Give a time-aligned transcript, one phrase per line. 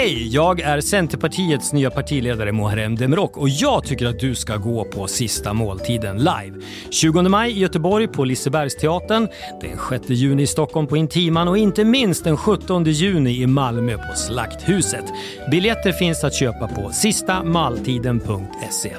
[0.00, 0.28] Hej!
[0.28, 5.06] Jag är Centerpartiets nya partiledare Muharrem Demirok och jag tycker att du ska gå på
[5.06, 6.60] Sista måltiden live.
[6.90, 9.28] 20 maj i Göteborg på Lisebergsteatern,
[9.60, 13.96] den 6 juni i Stockholm på Intiman och inte minst den 17 juni i Malmö
[13.96, 15.04] på Slakthuset.
[15.50, 18.96] Biljetter finns att köpa på sistamaltiden.se.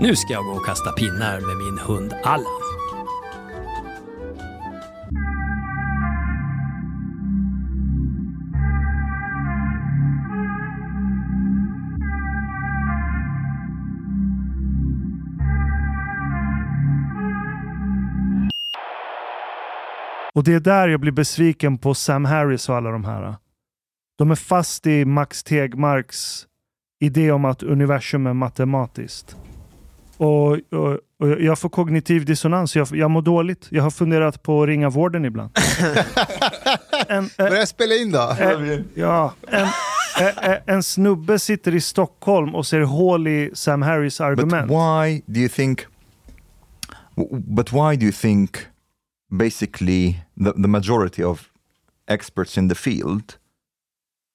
[0.00, 2.69] Nu ska jag gå och kasta pinnar med min hund Allan.
[20.40, 23.36] Och det är där jag blir besviken på Sam Harris och alla de här.
[24.18, 26.46] De är fast i Max Tegmarks
[27.00, 29.36] idé om att universum är matematiskt.
[30.16, 32.76] Och, och, och jag får kognitiv dissonans.
[32.76, 33.66] Jag, jag mår dåligt.
[33.70, 35.50] Jag har funderat på att ringa vården ibland.
[37.08, 38.36] en, eh, Börja spela in då.
[38.40, 39.68] eh, ja, en,
[40.20, 44.70] eh, en snubbe sitter i Stockholm och ser hål i Sam Harris But argument.
[44.70, 45.86] why do you think?
[47.30, 48.58] But why do you think,
[49.30, 51.50] basically, the, the majority of
[52.08, 53.38] experts in the field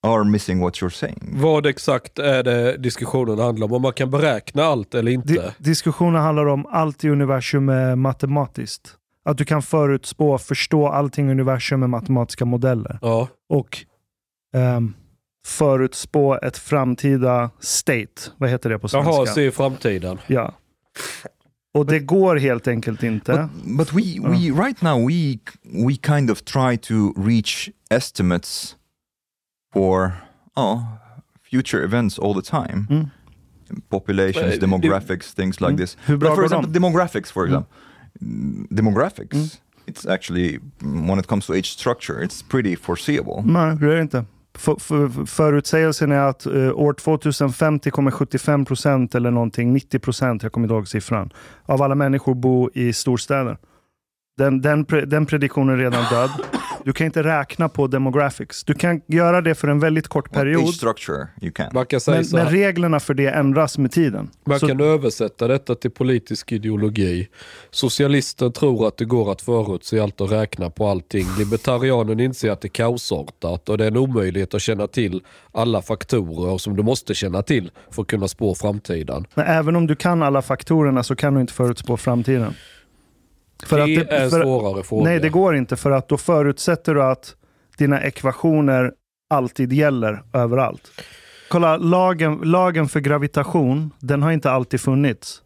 [0.04, 1.40] are missing what you're saying?
[1.42, 3.74] Vad exakt är det diskussionen handlar om?
[3.74, 5.34] Om man kan beräkna allt eller inte?
[5.34, 8.98] Di diskussionen handlar om allt i universum är matematiskt.
[9.26, 13.00] Att du kan förutspå, förstå allting i universum med matematiska modeller.
[13.02, 13.28] Ja.
[13.50, 13.86] Och
[14.54, 14.94] ehm,
[15.46, 18.32] förutspå ett framtida state.
[18.38, 19.12] Vad heter det på svenska?
[19.12, 20.20] Jaha, se framtiden.
[20.28, 20.54] Ja.
[21.76, 23.50] Och det går helt enkelt inte.
[23.66, 25.40] But, but we, we right now we
[25.88, 28.76] we kind of try to reach estimates
[29.74, 30.12] for
[30.56, 30.80] oh,
[31.52, 32.88] future events all the time.
[32.90, 33.10] Mm.
[33.90, 35.78] Populations, Eh, demographics, things like Mm.
[35.78, 35.98] this.
[36.06, 36.80] Hur bra But for går example, de?
[36.80, 37.50] demographics, for Mm.
[37.54, 37.74] example,
[38.22, 39.34] Mm, demographics.
[39.34, 39.50] Mm.
[39.88, 43.44] It's actually when it comes to age structure, it's pretty foreseeable.
[43.46, 44.26] Nej, det är inte.
[44.58, 50.66] För, för, förutsägelsen är att eh, år 2050 kommer 75% eller någonting, 90%, jag kommer
[50.66, 51.34] inte ihåg siffran,
[51.66, 53.58] av alla människor bo i storstäder.
[54.38, 56.30] Den, den, pre- den prediktionen är redan död.
[56.86, 58.64] Du kan inte räkna på demographics.
[58.64, 61.70] Du kan göra det för en väldigt kort period, structure, you can.
[61.74, 64.30] Man kan säga men, så men reglerna för det ändras med tiden.
[64.46, 67.28] Man Så- kan översätta detta till politisk ideologi.
[67.72, 71.26] Socialisten tror att det går att förutse allt och räkna på allting.
[71.40, 75.82] Libertarianen inser att det är kaosartat och det är en omöjlighet att känna till alla
[75.82, 79.26] faktorer som du måste känna till för att kunna spå framtiden.
[79.36, 82.54] Men även om du kan alla faktorerna så kan du inte förutspå framtiden.
[83.66, 85.04] För det, det- är för- svårare fråga.
[85.04, 87.36] Nej, det går inte för att då förutsätter du att
[87.78, 88.92] dina ekvationer
[89.30, 90.92] alltid gäller överallt.
[91.50, 95.42] Kolla, lagen, lagen för gravitation, den har inte alltid funnits.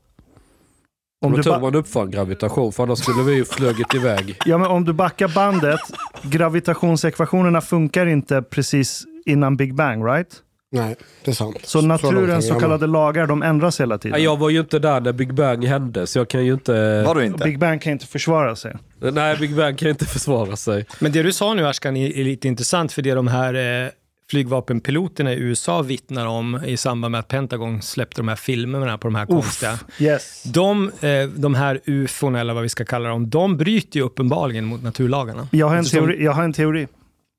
[1.25, 4.38] Om tror ba- man uppfann gravitation, för annars skulle vi ju flugit iväg.
[4.46, 5.80] ja, men om du backar bandet,
[6.24, 10.44] gravitationsekvationerna funkar inte precis innan Big Bang, right?
[10.72, 11.57] Nej, det är sant.
[11.63, 14.12] Så naturens så kallade lagar, de ändras hela tiden.
[14.16, 17.03] Nej, Jag var ju inte där när Big Bang hände, så jag kan ju inte...
[17.03, 17.44] Var du inte?
[17.44, 18.75] Big Bang kan inte försvara sig.
[19.00, 20.85] Nej, Big Bang kan inte försvara sig.
[21.00, 23.90] Men det du sa nu Ashkan är lite intressant för det de här eh,
[24.31, 29.07] flygvapenpiloterna i USA vittnar om i samband med att Pentagon släppte de här filmerna på
[29.07, 29.80] de här konstiga.
[30.00, 30.44] Yes.
[30.44, 34.66] De, eh, de här ufon eller vad vi ska kalla dem, de bryter ju uppenbarligen
[34.66, 35.47] mot naturlagarna.
[35.51, 36.88] Jag har, en Eftersom- teori, jag har en teori.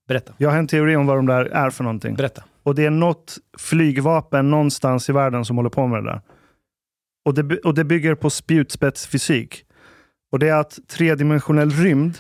[0.09, 2.15] Berätta, Jag har en teori om vad de där är för någonting.
[2.15, 2.43] berätta.
[2.71, 6.21] Och det är något flygvapen någonstans i världen som håller på med det där.
[7.25, 9.65] Och det, och det bygger på spjutspetsfysik.
[10.33, 12.19] Och det är att tredimensionell rymd,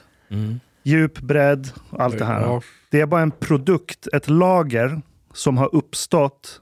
[0.82, 2.40] djup, bredd, allt det här.
[2.40, 2.62] Ja.
[2.90, 5.02] Det är bara en produkt, ett lager
[5.34, 6.60] som har uppstått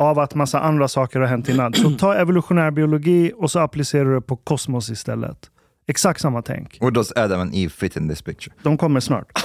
[0.00, 1.74] av att massa andra saker har hänt innan.
[1.74, 5.50] Så ta evolutionär biologi och så applicerar du det på kosmos istället.
[5.86, 6.80] Exakt samma tänk.
[6.80, 8.54] Where does Adam and Eve fit in this picture?
[8.62, 9.44] De kommer snart.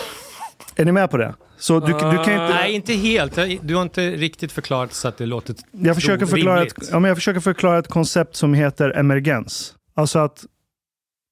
[0.75, 1.35] Är ni med på det?
[1.57, 2.49] Så du, du kan inte...
[2.49, 3.35] Nej, inte helt.
[3.61, 7.09] Du har inte riktigt förklarat så att det låter Jag försöker, förklara ett, ja, men
[7.09, 9.75] jag försöker förklara ett koncept som heter emergens.
[9.95, 10.45] Alltså att,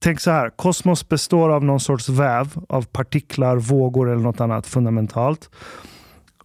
[0.04, 4.68] tänk så här, kosmos består av någon sorts väv av partiklar, vågor eller något annat
[4.68, 5.50] fundamentalt.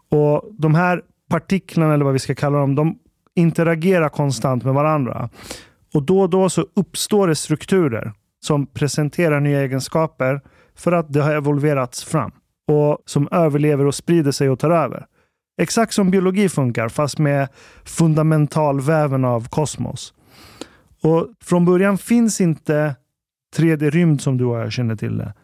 [0.08, 2.98] Och de här partiklarna, eller vad vi ska kalla dem, de
[3.34, 5.28] interagerar konstant med varandra.
[5.94, 8.12] Och då och då så uppstår det strukturer
[8.44, 10.40] som presenterar nya egenskaper
[10.74, 12.32] för att det har evolverats fram.
[12.72, 15.06] Och som överlever och sprider sig och tar över.
[15.60, 17.48] Exakt som biologi funkar, fast med
[17.84, 20.14] fundamentalväven av kosmos.
[21.02, 22.96] Och från början finns inte
[23.56, 25.34] 3D-rymd som du och jag känner till det.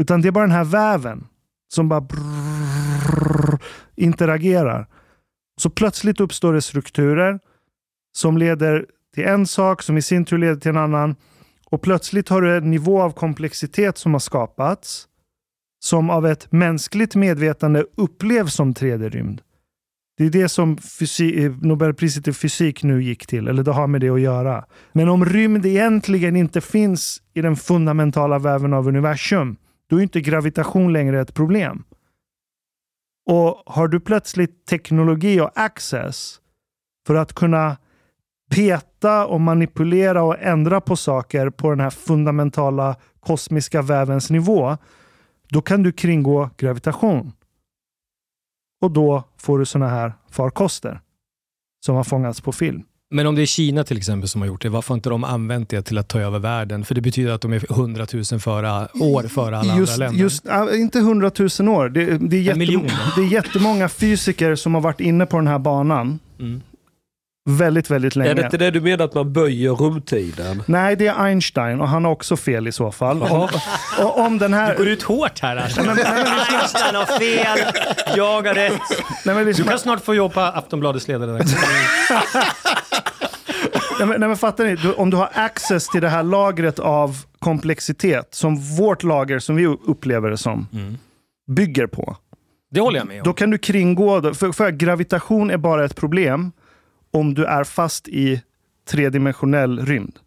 [0.00, 1.26] Utan det är bara den här väven
[1.74, 3.58] som bara brrr,
[3.96, 4.86] interagerar.
[5.60, 7.40] Så plötsligt uppstår det strukturer
[8.16, 11.16] som leder till en sak som i sin tur leder till en annan.
[11.66, 15.08] Och plötsligt har du en nivå av komplexitet som har skapats
[15.82, 19.40] som av ett mänskligt medvetande upplevs som 3D-rymd.
[20.16, 20.78] Det är det som
[21.20, 24.64] eh, Nobelpriset i fysik nu gick till, eller det har med det att göra.
[24.92, 29.56] Men om rymd egentligen inte finns i den fundamentala väven av universum,
[29.90, 31.84] då är inte gravitation längre ett problem.
[33.30, 36.36] Och har du plötsligt teknologi och access
[37.06, 37.76] för att kunna
[38.50, 44.76] peta och manipulera och ändra på saker på den här fundamentala kosmiska vävens nivå,
[45.52, 47.32] då kan du kringgå gravitation.
[48.82, 51.00] Och då får du såna här farkoster
[51.86, 52.82] som har fångats på film.
[53.10, 55.24] Men om det är Kina till exempel som har gjort det, varför har inte de
[55.24, 56.84] använt det till att ta över världen?
[56.84, 60.20] För det betyder att de är 100 000 före, år före alla Just, andra länder.
[60.22, 60.44] just,
[60.74, 61.88] inte hundratusen år.
[61.88, 62.88] Det, det, är jättem- miljon.
[63.16, 66.60] det är jättemånga fysiker som har varit inne på den här banan Mm.
[67.44, 68.30] Väldigt, väldigt länge.
[68.30, 70.62] Är det inte det du menar att man böjer rumtiden?
[70.66, 73.22] Nej, det är Einstein och han har också fel i så fall.
[73.22, 73.48] Om,
[73.98, 74.72] och om den här...
[74.72, 75.88] Du går ut hårt här Ashton.
[75.88, 77.58] Einstein har fel,
[78.16, 78.72] jag har rätt.
[79.24, 81.58] Nej, men Du liksom, kan snart få jobba på Aftonbladets ledarredaktion.
[83.98, 84.76] nej, men, nej, men fattar ni?
[84.76, 89.56] Du, om du har access till det här lagret av komplexitet som vårt lager, som
[89.56, 90.98] vi upplever det som, Mm.
[91.50, 92.16] bygger på.
[92.70, 93.24] Det håller jag med om.
[93.24, 94.34] Då kan du kringgå det.
[94.34, 96.52] För, för gravitation är bara ett problem
[97.12, 98.42] om du är fast i
[98.90, 100.18] tredimensionell rymd.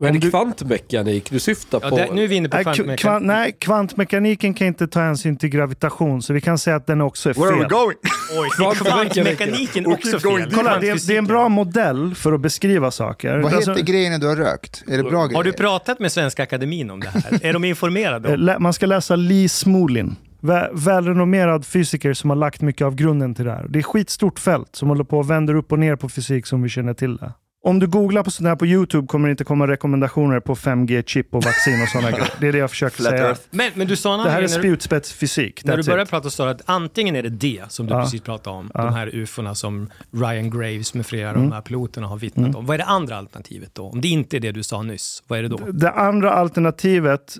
[0.00, 1.96] Men är du- det kvantmekanik du syftar Ja, på?
[1.96, 3.00] det, nu är vi inne på kvantmekanik.
[3.04, 7.00] kva- nej, kvantmekaniken kan inte ta hänsyn till gravitation, så vi kan säga att den
[7.00, 7.68] också är Where are we fel.
[7.70, 7.96] going?
[8.38, 9.86] Oj, Kvantmekaniken.
[9.86, 10.50] också fel.
[10.54, 13.38] Kolla, det är, det är en bra modell för att beskriva saker.
[13.38, 14.84] Vad Alltså, heter grejerna du har rökt?
[14.86, 15.36] Är det bra grejer?
[15.36, 17.38] Har du pratat med Svenska Akademin om det här?
[17.46, 18.34] Är de informerade?
[18.54, 18.56] Om?
[18.62, 20.16] man ska läsa Lee Smolin.
[20.46, 23.66] Vä- Välrenommerad fysiker som har lagt mycket av grunden till det här.
[23.68, 26.46] Det är ett skitstort fält som håller på och vänder upp och ner på fysik
[26.46, 27.32] som vi känner till det.
[27.64, 31.26] Om du googlar på sånt här på YouTube kommer det inte komma rekommendationer på 5G-chip
[31.34, 32.30] och vaccin och sådana grejer.
[32.40, 33.26] Det är det jag försöker Flat säga.
[33.28, 33.40] Earth.
[33.50, 35.64] Men, men du sa Det här är spjutspetsfysik.
[35.64, 36.10] när du började it.
[36.10, 38.02] prata så att antingen är det det som du Ja.
[38.02, 38.84] precis pratade om, Ja.
[38.84, 41.48] de här ufona som Ryan Graves med flera av Mm.
[41.48, 42.66] de här piloterna har vittnat om.
[42.66, 43.82] Vad är det andra alternativet då?
[43.88, 45.56] Om det inte är det du sa nyss, vad är det då?
[45.72, 47.36] Det andra alternativet,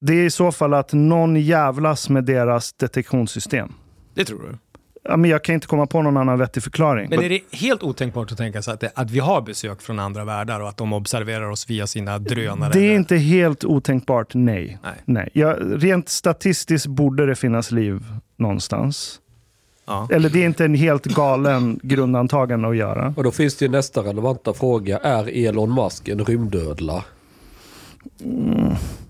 [0.00, 3.72] det är i så fall att någon jävlas med deras detektionssystem.
[4.14, 4.58] Det tror du?
[5.02, 7.10] Ja, men jag kan inte komma på någon annan vettig förklaring.
[7.10, 9.98] Men är det helt otänkbart att tänka sig att, det, att vi har besök från
[9.98, 12.70] andra världar och att de observerar oss via sina drönare?
[12.72, 14.78] Det är eller- inte helt otänkbart, nej.
[14.82, 14.92] Nej.
[15.04, 15.30] nej.
[15.32, 18.04] Ja, rent statistiskt borde det finnas liv
[18.36, 19.20] någonstans.
[19.86, 20.08] Ja.
[20.10, 23.14] Eller det är inte en helt galen grundantagande att göra.
[23.16, 24.98] Och då finns det ju nästa relevanta fråga.
[24.98, 27.04] Är Elon Musk en rymdödla?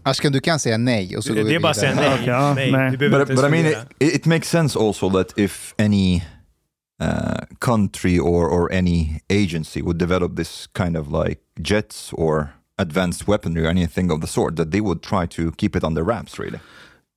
[0.02, 2.24] Asken, du kan säga nej och så går Det är bara att säga nej.
[2.26, 2.72] Ja, nej.
[2.72, 2.96] nej.
[2.96, 6.22] Du But, but I mean, it, it makes sense also that if any
[7.02, 12.48] uh, country or, or any agency would develop this kind of like jets or
[12.78, 16.02] advanced weaponry or anything of the sort, that they would try to keep it under
[16.02, 16.58] wraps really.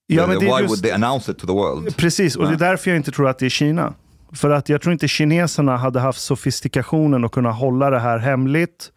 [0.07, 1.97] Ja, men det why är would just, they announce it to the world?
[1.97, 3.93] precis, och det är därför jag inte tror att det är Kina.
[4.33, 8.91] För att jag tror inte kineserna hade haft sofistikationen att kunna hålla det här hemligt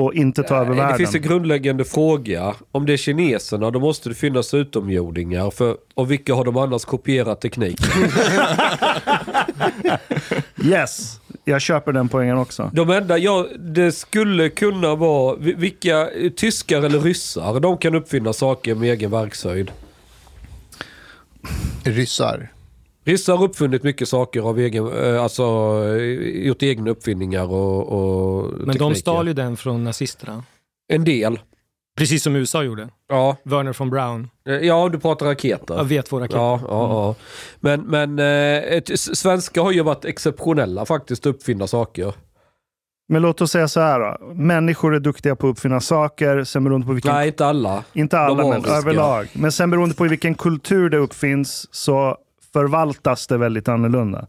[0.00, 0.98] och inte ta över Nej, Det världen.
[0.98, 2.54] finns en grundläggande fråga.
[2.72, 5.50] Om det är kineserna, då måste det finnas utomjordingar.
[5.50, 7.86] För, och vilka har de annars kopierat tekniken?
[10.64, 12.70] Yes, jag köper den poängen också.
[12.72, 18.32] De enda, ja, det skulle kunna vara, vi- vilka, tyskar eller ryssar, de kan uppfinna
[18.32, 19.70] saker med egen verkshöjd.
[21.84, 22.48] Ryssar.
[23.04, 25.42] Ryssar har uppfunnit mycket saker av egen, eh, alltså
[25.98, 28.94] eh, gjort egna uppfinningar och, och Men de tekniker.
[28.94, 30.44] stal ju den från nazisterna.
[30.92, 31.38] En del.
[31.98, 32.88] Precis som USA gjorde.
[33.08, 34.30] Ja, Werner von Braun.
[34.48, 35.74] Eh, ja du pratar raketer.
[35.74, 37.14] Jag vet våra Ja, ja, ja.
[37.60, 42.14] Men, men eh, svenskar har ju varit exceptionella faktiskt att uppfinna saker.
[43.08, 44.34] Men låt oss säga så här då.
[44.34, 47.12] Människor är duktiga på att uppfinna saker, sen beroende på vilken...
[47.14, 47.84] Nej, inte alla.
[47.92, 49.28] Inte alla, de men överlag.
[49.32, 52.16] Men sen beroende på i vilken kultur det uppfinns så
[52.52, 54.26] förvaltas det väldigt annorlunda.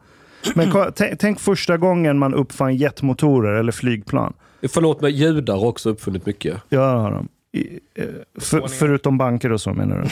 [0.56, 0.72] Men
[1.20, 4.34] tänk, första gången man uppfann jetmotorer eller flygplan.
[4.70, 6.58] Förlåt mig, judar har också uppfunnit mycket.
[6.70, 7.28] Ja, det har de.
[7.54, 8.06] I, eh,
[8.40, 10.10] för, förutom banker och så menar du?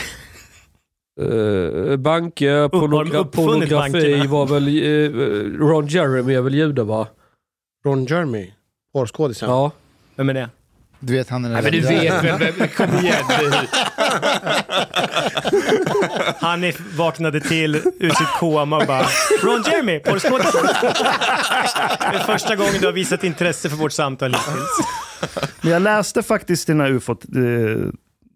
[1.24, 4.68] Uh, banker, pornogra- pornografi var väl...
[4.68, 7.06] eh, Ron Jeremy är väl jude va?
[7.84, 8.52] Ron Jeremy,
[8.92, 9.50] porrskådisen.
[9.50, 9.70] Ja.
[10.16, 10.48] Vem är det?
[11.02, 13.50] Du vet han är Nej, men du vet väl, vem- kom igen nu.
[16.40, 19.06] Han är, vaknade till ur sitt koma och bara
[19.42, 20.66] Ron Jeremy, porrskådisen.
[22.00, 24.86] Det är första gången du har visat intresse för vårt samtal hittills.
[25.60, 27.30] Men jag läste faktiskt dina ufot eh,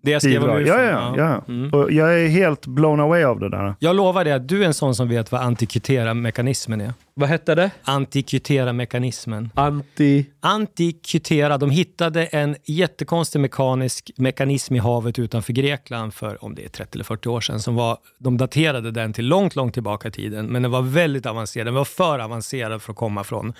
[0.02, 0.78] Det jag skrev om bidrag.
[0.80, 0.82] UFO.
[0.84, 1.44] Ja, ja, ja.
[1.48, 1.72] Mm.
[1.74, 3.74] Och jag är helt blown away av det där.
[3.78, 6.92] Jag lovar dig att du är en sån som vet vad antikvitera mekanismen är.
[7.16, 7.70] Vad hette det?
[7.84, 9.50] Antikytera-mekanismen.
[9.54, 10.26] Anti...
[10.40, 16.68] Antikytera, de hittade en jättekonstig mekanisk mekanism i havet utanför Grekland för, om det är
[16.68, 20.10] 30 eller 40 år sedan, som var, de daterade den till långt, långt tillbaka i
[20.10, 21.66] tiden, men den var väldigt avancerad.
[21.66, 23.52] Den var för avancerad för att komma från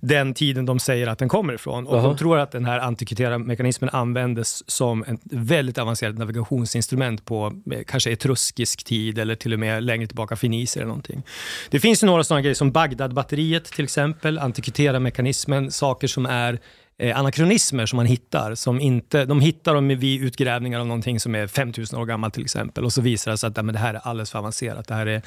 [0.00, 1.86] den tiden de säger att den kommer ifrån.
[1.86, 2.02] Och Jaha.
[2.02, 8.12] de tror att den här antikytera-mekanismen användes som ett väldigt avancerat navigationsinstrument på eh, kanske
[8.12, 11.22] etruskisk tid eller till och med längre tillbaka feniser eller någonting.
[11.70, 16.58] Det finns ju några sådana grejer som Bagdad-batteriet till exempel, antikytera-mekanismen, saker som är
[16.98, 18.54] eh, anakronismer som man hittar.
[18.54, 22.42] Som inte, de hittar dem vid utgrävningar av någonting som är 5000 år gammalt till
[22.42, 24.88] exempel och så visar det sig att ja, men det här är alldeles för avancerat.
[24.88, 25.22] Det här är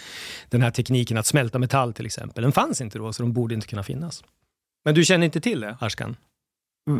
[0.50, 2.42] den här tekniken att smälta metall till exempel.
[2.44, 4.24] Den fanns inte då så de borde inte kunna finnas.
[4.86, 6.16] Men du känner inte till det, Ashkan?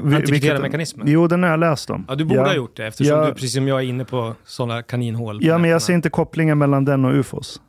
[0.04, 1.08] Vi- Antikytera-mekanismen?
[1.10, 2.06] Jo, den har jag läst om.
[2.08, 2.46] Ja, du borde ja.
[2.48, 3.26] ha gjort det eftersom Ja.
[3.28, 5.40] du precis som jag är inne på sådana kaninhål.
[5.40, 7.62] på Ja, men jag ser inte kopplingen mellan den och ufos.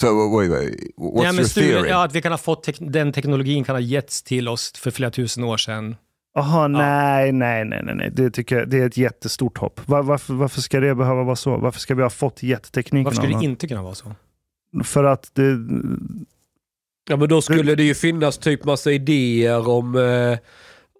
[0.00, 0.96] So wait, wait.
[0.96, 1.88] What's ja, men your theory?
[1.88, 4.90] ja, att vi kan ha fått tek- den teknologin kan ha getts till oss för
[4.90, 5.96] flera tusen år sedan.
[6.34, 8.10] Jaha, nej, nej, nej, nej, nej.
[8.12, 9.80] Det, tycker jag, det är ett jättestort hopp.
[9.88, 11.56] Var, varför, varför ska det behöva vara så?
[11.56, 14.14] Varför ska vi ha fått jettekniken Varför skulle det inte kunna vara så?
[14.84, 15.58] För att det...
[17.08, 20.38] Ja men då skulle det ju finnas typ massa idéer om, eh,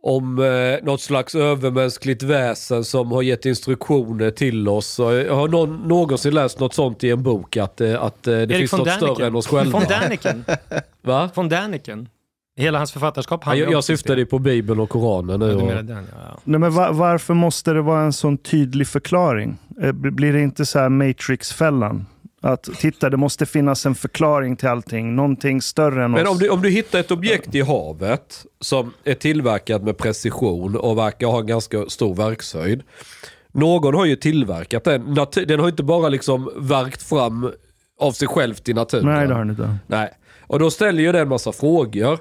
[0.02, 4.98] om eh, något slags övermänskligt väsen som har gett instruktioner till oss.
[4.98, 8.40] Jag har någon, någonsin läst något sånt i en bok att, eh, att eh, det
[8.42, 9.14] Erik finns något Däniken.
[9.14, 9.78] större än oss själva.
[9.78, 10.44] Von Däniken.
[11.02, 11.30] Va?
[11.34, 12.08] Von Däniken.
[12.56, 15.46] Hela hans författarskap Ja, handlar jag, jag syftade ju på Bibeln och Koranen nu.
[15.46, 16.38] Ja, den, ja, ja.
[16.44, 19.56] Nej, men va, varför måste det vara en sån tydlig förklaring?
[19.82, 22.06] Eh, Blir det inte så här Matrix-fällan?
[22.42, 25.16] Att titta, det måste finnas en förklaring till allting.
[25.16, 26.32] Någonting större än Men oss.
[26.32, 30.98] om du, om du hittar ett objekt i havet som är tillverkat med precision och
[30.98, 32.82] verkar ha en ganska stor verkshöjd.
[33.52, 35.14] Någon har ju tillverkat den.
[35.46, 37.50] Den har inte bara liksom verkt fram
[38.00, 39.06] av sig självt i naturen.
[39.06, 39.76] Nej, det har den inte.
[39.86, 40.10] Nej.
[40.40, 42.18] Och då ställer ju den en massa frågor.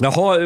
[0.00, 0.36] Jaha,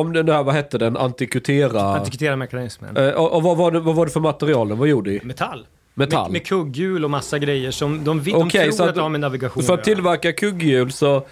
[0.00, 1.82] om den där, vad hette den, antikutera...
[1.82, 2.96] Antikytera-mekanismen.
[2.96, 5.20] Eh, och och vad, var det, vad var det för material den var gjord i?
[5.24, 5.66] Metall.
[5.98, 6.22] Metall.
[6.22, 9.00] Med, med kugghjul och massa grejer som de, de, Okej, de tror att- att det
[9.02, 11.26] har med navigation För att tillverka kugghjul så...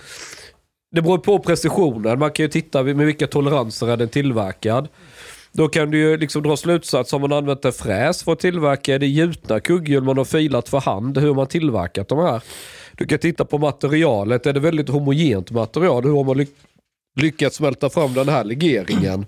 [0.91, 2.19] Det beror på precisionen.
[2.19, 4.89] Man kan ju titta med vilka toleranser är den tillverkad.
[5.53, 8.95] Då kan du ju liksom dra slutsats om man använt en fräs för att tillverka.
[8.95, 11.19] Är det gjutna kugghjul man har filat för hand?
[11.19, 12.43] Hur har man tillverkat de här?
[12.93, 14.47] Du kan titta på materialet.
[14.47, 16.05] Är det väldigt homogent material?
[16.05, 16.47] Hur har man ly-
[17.21, 19.27] lyckats smälta fram den här legeringen?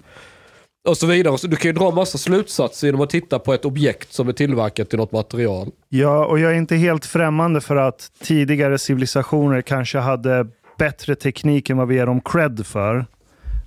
[0.88, 1.38] Och så vidare.
[1.38, 4.32] Så du kan ju dra massa slutsatser genom att titta på ett objekt som är
[4.32, 5.70] tillverkat i något material.
[5.88, 10.46] Ja, och jag är inte helt främmande för att tidigare civilisationer kanske hade
[10.78, 13.06] bättre teknik än vad vi ger dem cred för.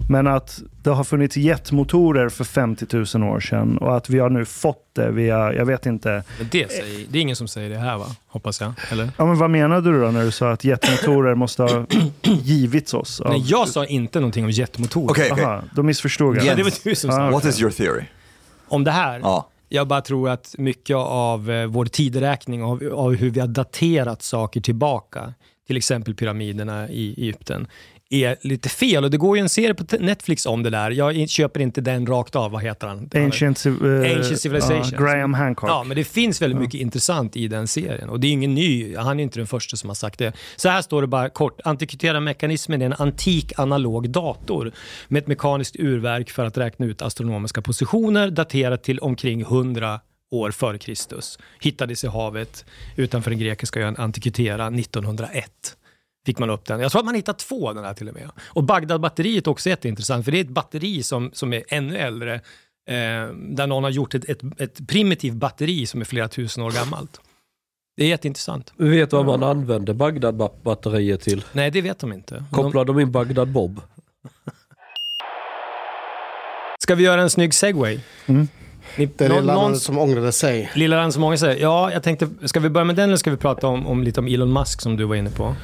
[0.10, 4.29] Men att det har funnits jetmotorer för 50 000 år sedan och att vi har
[4.29, 6.24] nu fått det via, jag vet inte.
[6.38, 8.05] Men det, säger, det är ingen som säger det här va?
[8.27, 8.74] Hoppas jag.
[8.91, 9.10] Eller?
[9.17, 11.86] Ja, men vad menade du då när du sa att jetmotorer måste ha
[12.22, 13.22] givits oss?
[13.22, 15.12] Av, Nej, jag sa inte någonting om jetmotorer.
[15.12, 15.46] Okej, okej.
[15.46, 16.46] Aha, då missförstod jag.
[16.46, 17.31] Ja, det var du som sa Ah, det.
[17.31, 18.03] What is your theory?
[18.67, 19.20] Om det här?
[19.20, 19.48] Ja.
[19.70, 24.22] Jag bara tror att mycket av eh, vår tideräkning, av, av hur vi har daterat
[24.22, 25.34] saker tillbaka,
[25.67, 27.67] till exempel pyramiderna i Egypten,
[28.12, 29.03] är lite fel.
[29.03, 30.91] Och det går ju en serie på Netflix om det där.
[30.91, 32.51] Jag köper inte den rakt av.
[32.51, 33.10] Vad heter han?
[33.15, 33.72] Ancient, eh,
[34.18, 34.84] Ancient Civilization.
[34.91, 35.70] ja, Graham Hancock.
[35.70, 38.10] Ja, men det finns väldigt mycket intressant i den serien.
[38.10, 40.34] Och det är ingen ny, han är inte den första som har sagt det.
[40.56, 41.62] Så här står det bara kort.
[41.63, 44.72] Antikkytera-mekanismen är en antik analog dator
[45.08, 50.00] med ett mekaniskt urverk för att räkna ut astronomiska positioner daterat till omkring 100
[50.32, 51.39] år före Kristus.
[51.60, 52.65] Hittades i havet
[52.96, 55.77] utanför den grekiska ön Antikytera 1901
[56.25, 56.80] fick man upp den.
[56.80, 58.30] Jag tror att man hittat två av den här till och med.
[58.40, 62.34] Och Bagdad-batteriet är också jätteintressant, för det är ett batteri som, som är ännu äldre,
[62.36, 66.72] eh, där någon har gjort ett, ett, ett primitivt batteri som är flera tusen år
[66.72, 67.22] gammalt.
[67.98, 68.74] Det är jätteintressant.
[68.78, 71.44] Vi vet vad man använder Bagdad-batteriet till.
[71.51, 72.34] Nej, det vet de inte.
[72.34, 73.82] Men De, Kopplar de in Bagdad-Bob?
[76.84, 78.00] ska vi göra en snygg segway?
[78.25, 78.48] Mm.
[78.98, 80.72] Ni, Det är det någon, som ångrade sig.
[80.76, 81.62] lilla den som många säger.
[81.62, 84.20] Ja, jag tänkte, ska vi börja med den eller ska vi prata om, om lite
[84.20, 85.56] om Elon Musk som du var inne på?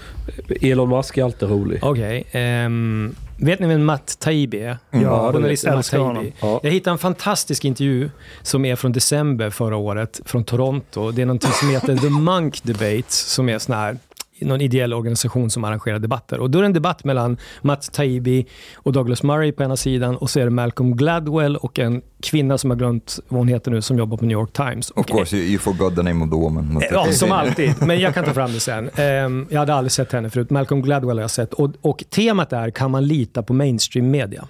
[0.62, 1.80] Elon Musk är alltid rolig.
[1.84, 2.26] Okej.
[2.32, 4.78] ehm, vet ni vem Matt Taibbi är?
[4.92, 6.04] Ja, Journalisten Matt Taibbi.
[6.06, 6.32] honom.
[6.42, 6.60] Ja.
[6.64, 8.10] Jag hittade en fantastisk intervju
[8.42, 11.12] som är från december förra året från Toronto.
[11.12, 13.98] Det är någonting som heter The Monk Debates som är sån här
[14.40, 16.40] någon ideell organisation som arrangerar debatter.
[16.40, 20.18] Och då är det en debatt mellan Matt Taibbi och Douglas Murray på ena sidan
[20.18, 23.72] och så är det Malcolm Gladwell och en kvinna som har glömt vad hon heter
[23.72, 24.92] nu som jobbar på New York Times.
[24.92, 26.82] Of course, you, you forgot the name of the woman.
[26.92, 27.74] Ja, som alltid.
[27.82, 28.90] Men jag kan ta fram det sen.
[28.96, 30.50] Ehm, jag hade aldrig sett henne förut.
[30.50, 31.54] Malcolm Gladwell har jag sett.
[31.54, 34.48] Och, och temat är, kan man lita på mainstream media?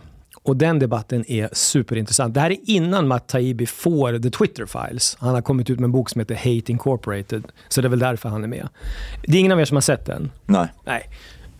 [0.47, 2.33] Och den debatten är superintressant.
[2.33, 5.17] Det här är innan Matt Taibbi får The Twitter Files.
[5.19, 7.43] Han har kommit ut med en bok som heter Hate Incorporated.
[7.67, 8.67] Så det är väl därför han är med.
[9.27, 10.31] Det är ingen av er som har sett den?
[10.45, 10.67] Nej.
[10.85, 11.09] Nej.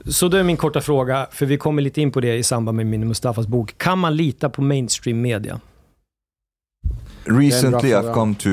[0.05, 2.75] Så då är min korta fråga, för vi kommer lite in på det i samband
[2.75, 3.77] med min Mustafas bok.
[3.77, 5.59] Kan man lita på mainstream media?
[7.25, 7.93] Recently.
[7.93, 8.49] I've come to.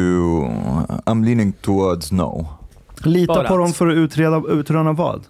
[1.06, 2.46] I'm leaning towards no.
[3.04, 5.22] Lita Bara på att- dem för att utreda, utröna vad?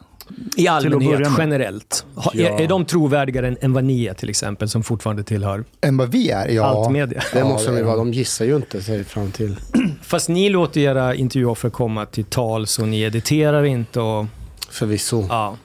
[0.57, 2.07] I allmänhet, generellt.
[2.15, 2.49] Ha, Ja.
[2.49, 5.97] är, är de trovärdigare än, än vad ni är till exempel, som fortfarande tillhör Än
[5.97, 6.49] vad vi är?
[6.49, 6.65] Ja.
[6.65, 7.23] allt media?
[7.33, 7.97] Det måste de ju vara.
[7.97, 8.13] de.
[8.13, 9.57] Gissar ju inte sig fram till.
[10.03, 14.27] Fast ni låter era intervjuoffer komma till tals och ni editerar inte och...
[14.71, 15.27] Förvisso.
[15.29, 15.57] Ja.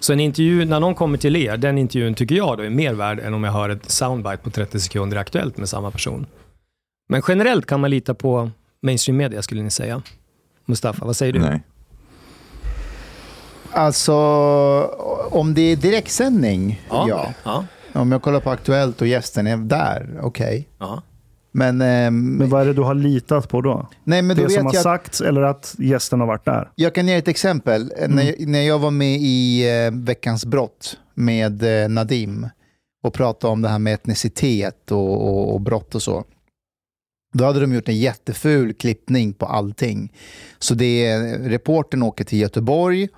[0.00, 2.94] Så en intervju, när någon kommer till er, den intervjun tycker jag då är mer
[2.94, 6.26] värd än om jag hör ett soundbite på 30 sekunder Aktuellt med samma person.
[7.08, 8.50] Men generellt kan man lita på
[8.82, 10.02] mainstream media skulle ni säga.
[10.64, 11.38] Mustafa, vad säger du?
[11.40, 11.60] Nej.
[13.72, 14.14] Alltså,
[15.30, 17.32] om det är direktsändning, ja.
[17.44, 17.64] ja.
[17.92, 20.68] Om jag kollar på Aktuellt och gästen är där, okej.
[20.78, 21.02] ja.
[21.52, 23.88] Men, ehm, Men vad är det du har litat på då?
[24.04, 26.70] nej, men då det vet som har jag sagts eller att gästen har varit där?
[26.74, 27.92] Jag kan ge ett exempel.
[27.98, 32.48] Eh, När, jag, när jag var med i eh, Veckans brott med eh, Nadim
[33.04, 36.24] och pratade om det här med etnicitet och, och, och brott och så.
[37.34, 40.12] Då hade de gjort en jätteful klippning på allting.
[40.58, 43.08] Så det är, reportern åker till Göteborg,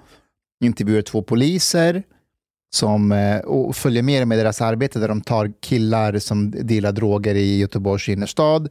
[0.61, 2.03] intervjuar två poliser
[2.75, 6.93] som eh, och följer med dem i deras arbete där de tar killar som dealar
[6.93, 8.69] droger i Göteborgs innerstad.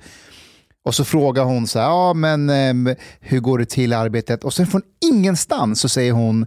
[0.86, 4.44] Och så frågar hon så här, ja men ehm, hur går det till i arbetet?
[4.44, 4.82] Och sen från
[5.12, 6.46] ingenstans så säger hon,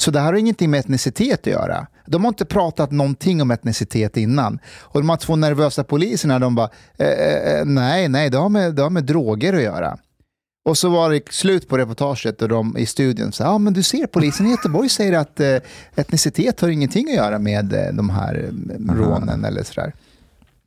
[0.00, 1.86] så det här har ingenting med etnicitet att göra.
[2.06, 4.58] De har inte pratat någonting om etnicitet innan.
[4.80, 8.48] Och de här två nervösa poliserna, de bara, eh, eh, eh nej, nej, det har,
[8.48, 9.98] med, det har med droger att göra.
[10.68, 13.82] Och så var det slut på reportaget och de i studion sa, ja men du
[13.82, 15.56] ser polisen i Göteborg säger att eh,
[15.96, 18.50] etnicitet har ingenting att göra med eh, de här
[18.90, 19.92] eh, rånen eller sådär.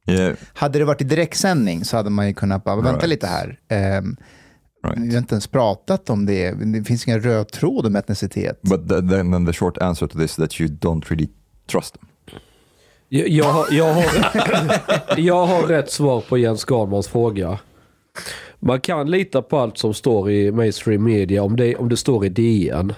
[0.07, 0.35] Yeah.
[0.53, 3.09] Hade det varit i direktsändning så hade man ju kunnat bara, vänta Right.
[3.09, 3.59] lite här.
[3.69, 4.15] Ehm,
[4.87, 4.99] Right.
[4.99, 6.51] Vi har inte ens pratat om det.
[6.51, 8.61] Det finns ingen röd tråd om etnicitet.
[8.61, 11.29] But th- then, then the short answer to this is that you don't really
[11.71, 12.07] trust them.
[13.09, 14.05] Jag, jag, har, jag, har,
[15.17, 17.59] jag har rätt svar på Jens Garnmans fråga.
[18.61, 22.25] Man kan lita på allt som står i mainstream media om det, om det står
[22.25, 22.93] i DN.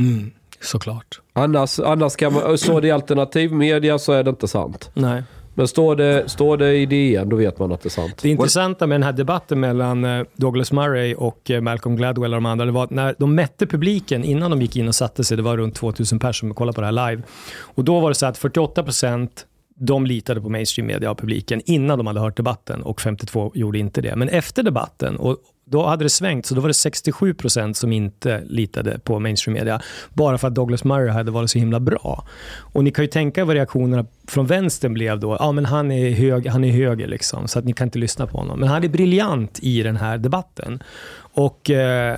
[0.00, 0.30] Mm,
[0.60, 1.20] såklart.
[1.32, 4.90] Annars, annars kan man, står det i alternativ media så är det inte sant.
[4.94, 5.22] Nej.
[5.54, 8.18] Men står det, står det i DN då vet man att det är sant.
[8.22, 12.36] Det intressanta med den här debatten mellan eh, Douglas Murray och eh, Malcolm Gladwell och
[12.36, 15.24] de andra, det var att när de mätte publiken innan de gick in och satte
[15.24, 17.22] sig, det var runt 2000 personer som kollade på det här live.
[17.60, 19.28] Och då var det så att 48%
[19.76, 23.78] de litade på mainstream media och publiken innan de hade hört debatten och 52 gjorde
[23.78, 24.16] inte det.
[24.16, 28.42] Men efter debatten, och då hade det svängt, så då var det 67% som inte
[28.44, 29.80] litade på mainstream media.
[30.14, 32.26] Bara för att Douglas Murray hade varit så himla bra.
[32.56, 35.36] Och ni kan ju tänka er vad reaktionerna från vänstern blev då.
[35.40, 38.26] Ja, men han är, hög, han är höger liksom, så att ni kan inte lyssna
[38.26, 38.60] på honom.
[38.60, 40.82] Men han är briljant i den här debatten.
[41.34, 42.16] Och eh,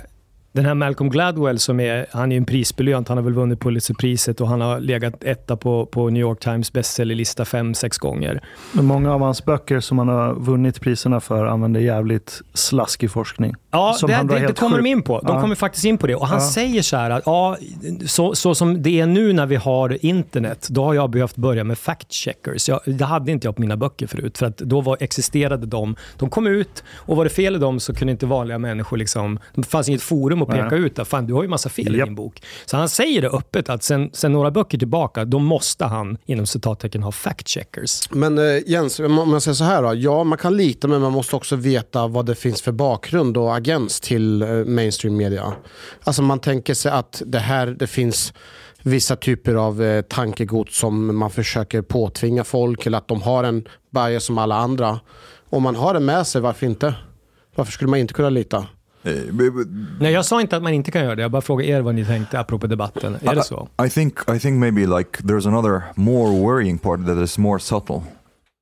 [0.55, 4.41] den här Malcolm Gladwell, som är, han är en prisbelönt, han har väl vunnit Pulitzerpriset
[4.41, 8.41] och han har legat etta på, på New York Times bestsellerlista fem, sex gånger.
[8.71, 13.55] Men många av hans böcker som han har vunnit priserna för använder jävligt slaskig forskning.
[13.71, 15.19] Ja, det, det, det kommer de in på.
[15.19, 15.41] De Ja.
[15.41, 16.15] kommer faktiskt in på det.
[16.15, 16.49] Och han Ja.
[16.49, 17.57] säger så här att ja,
[18.05, 21.63] så, så som det är nu när vi har internet, då har jag behövt börja
[21.63, 22.69] med fact-checkers.
[22.69, 25.95] Jag, det hade inte jag på mina böcker förut, för att då var, existerade de.
[26.17, 29.39] De kom ut och var det fel i dem så kunde inte vanliga människor, liksom,
[29.55, 30.79] det fanns inget forum att peka Nej.
[30.79, 30.99] ut.
[30.99, 32.07] Att, Fan, du har ju massa fel i Japp.
[32.07, 32.41] din bok.
[32.65, 36.45] Så han säger det öppet att sen, sen några böcker tillbaka, då måste han inom
[36.45, 38.07] citattecken ha fact-checkers.
[38.11, 39.93] Men eh, Jens, om jag säger så här då.
[39.95, 43.55] Ja, man kan lita men man måste också veta vad det finns för bakgrund och
[43.55, 45.53] agens till eh, mainstream media.
[46.03, 48.33] Alltså man tänker sig att det här, det finns
[48.83, 53.67] vissa typer av eh, tankegods som man försöker påtvinga folk eller att de har en
[53.89, 54.99] bias som alla andra.
[55.49, 56.95] Om man har det med sig, varför inte?
[57.55, 58.67] Varför skulle man inte kunna lita?
[59.99, 61.21] Nej, jag sa inte att man inte kan göra det.
[61.21, 63.17] Jag bara frågar er vad ni tänkte apropå debatten.
[63.21, 63.67] Är det så?
[63.85, 68.01] I think I think maybe like there's another more worrying part that is more subtle.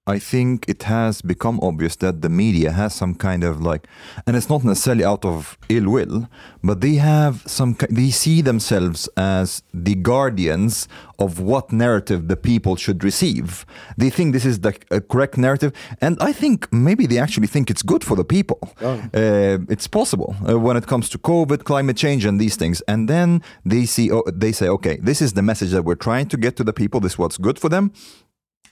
[0.06, 3.88] I think it has become obvious that the media has some kind of like,
[4.28, 6.28] and it's not necessarily out of ill will,
[6.62, 7.78] but they have some.
[7.90, 10.90] They see themselves as the guardians
[11.20, 13.66] of what narrative the people should receive.
[13.96, 17.70] They think this is the uh, correct narrative, and I think maybe they actually think
[17.70, 18.60] it's good for the people.
[18.82, 22.82] Uh, it's possible uh, when it comes to COVID, climate change, and these things.
[22.90, 26.28] And then they see, oh, they say, okay, this is the message that we're trying
[26.28, 27.00] to get to the people.
[27.00, 27.94] This is what's good for them.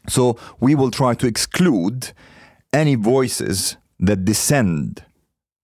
[0.08, 2.12] So we will try to exclude
[2.74, 5.04] any voices that descend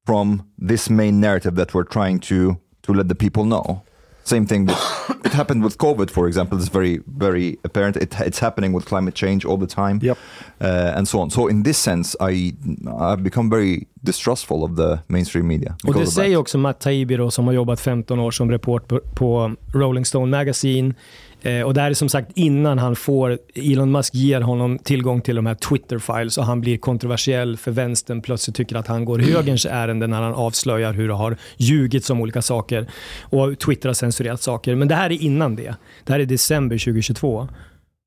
[0.06, 3.82] from this main narrative that we're trying to to let the people know.
[4.24, 4.66] Same thing.
[4.66, 4.78] With,
[5.26, 6.58] it happened with COVID, for example.
[6.58, 7.96] It's very, very apparent.
[7.98, 10.18] It, it's happening with climate change all the time, Yep.
[10.62, 11.30] uh, and so on.
[11.30, 12.54] So in this sense, I
[13.00, 15.76] I've become very distrustful of the mainstream media.
[15.88, 16.40] Och det säger that.
[16.40, 20.32] också Matt Taibbi då, som har jobbat 15 år som reporter på, på Rolling Stone
[20.38, 20.94] Magazine.
[21.42, 25.22] Eh, och det här är som sagt innan han får, Elon Musk ger honom tillgång
[25.22, 29.20] till de här Twitter-files och han blir kontroversiell för vänstern plötsligt tycker att han går
[29.20, 32.88] högerns ärende när han avslöjar hur det har ljugits om olika saker
[33.22, 34.76] och Twitter har censurerat saker.
[34.76, 35.76] Men det här är innan det.
[36.04, 37.48] Det här är december 2022.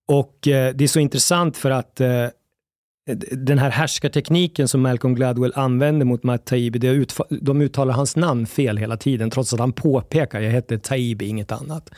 [0.08, 2.26] Och eh, det är så intressant för att eh,
[3.30, 8.46] den här härskartekniken som Malcolm Gladwell använder mot Matt Taibbi, det de uttalar hans namn
[8.46, 11.90] fel hela tiden trots att han påpekar jag heter Taibbi, inget annat.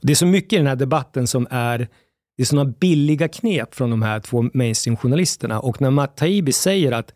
[0.00, 1.88] Det är så mycket i den här debatten som är
[2.36, 6.92] det är sådana billiga knep från de här två mainstream-journalisterna och när Matt Taibbi säger
[6.92, 7.14] att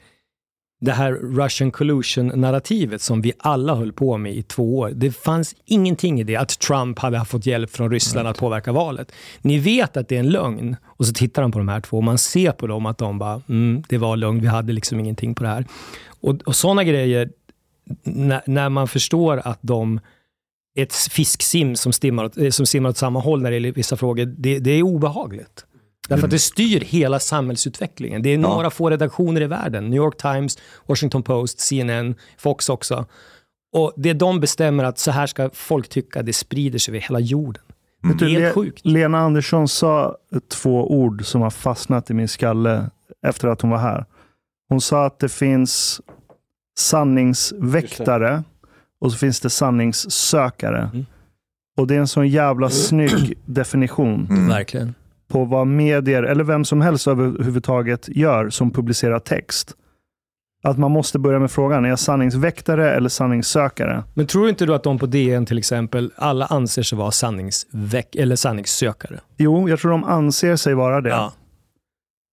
[0.82, 4.90] det här Russian collusion-narrativet som vi alla höll på med i två år.
[4.94, 9.12] Det fanns ingenting i det att Trump hade fått hjälp från Ryssland att påverka valet.
[9.42, 11.96] Ni vet att det är en lögn och så tittar han på de här två
[11.96, 15.00] och man ser på dem att de bara, mm, det var lögn, vi hade liksom
[15.00, 15.66] ingenting på det här.
[16.20, 17.30] Och, och sådana grejer,
[18.02, 20.00] när, när man förstår att de
[20.78, 24.24] ett fisksim som, stimmar, eh, som simmar åt samma håll när det gäller vissa frågor,
[24.24, 25.66] det, det är obehagligt.
[26.12, 28.22] Därför att det styr hela samhällsutvecklingen.
[28.22, 29.90] Det är några få redaktioner i världen.
[29.90, 33.07] New York Times, Washington Post, CNN, Fox också.
[33.72, 37.20] Och det de bestämmer att så här ska folk tycka, det sprider sig över hela
[37.20, 37.62] jorden.
[38.03, 38.87] Vet Det är helt sjukt.
[38.87, 40.16] Lena Andersson sa
[40.48, 42.90] två ord som har fastnat i min skalle
[43.27, 44.05] efter att hon var här.
[44.68, 46.01] Hon sa att det finns
[46.79, 48.42] sanningsväktare
[49.01, 50.90] och så finns det sanningssökare.
[50.92, 51.07] Mm.
[51.77, 54.48] Och det är en sån jävla snygg definition Mm.
[54.48, 54.94] Verkligen.
[55.32, 59.76] På vad medier, eller vem som helst överhuvudtaget gör som publicerar text.
[60.64, 64.04] Att man måste börja med frågan, är jag sanningsväktare eller sanningssökare?
[64.14, 68.14] Men tror inte du att de på DN till exempel, alla anser sig vara sanningsväck
[68.14, 69.20] eller sanningssökare?
[69.36, 71.10] Jo, jag tror de anser sig vara det.
[71.10, 71.32] Ja.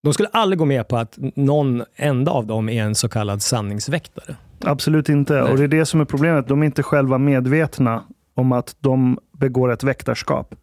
[0.03, 3.41] De skulle aldrig gå med på att någon enda av dem är en så kallad
[3.41, 4.35] sanningsväktare.
[4.63, 5.33] Absolut inte.
[5.33, 5.51] Nej.
[5.51, 6.47] Och det är det som är problemet.
[6.47, 8.03] De är inte själva medvetna
[8.35, 10.55] om att de begår ett väktarskap.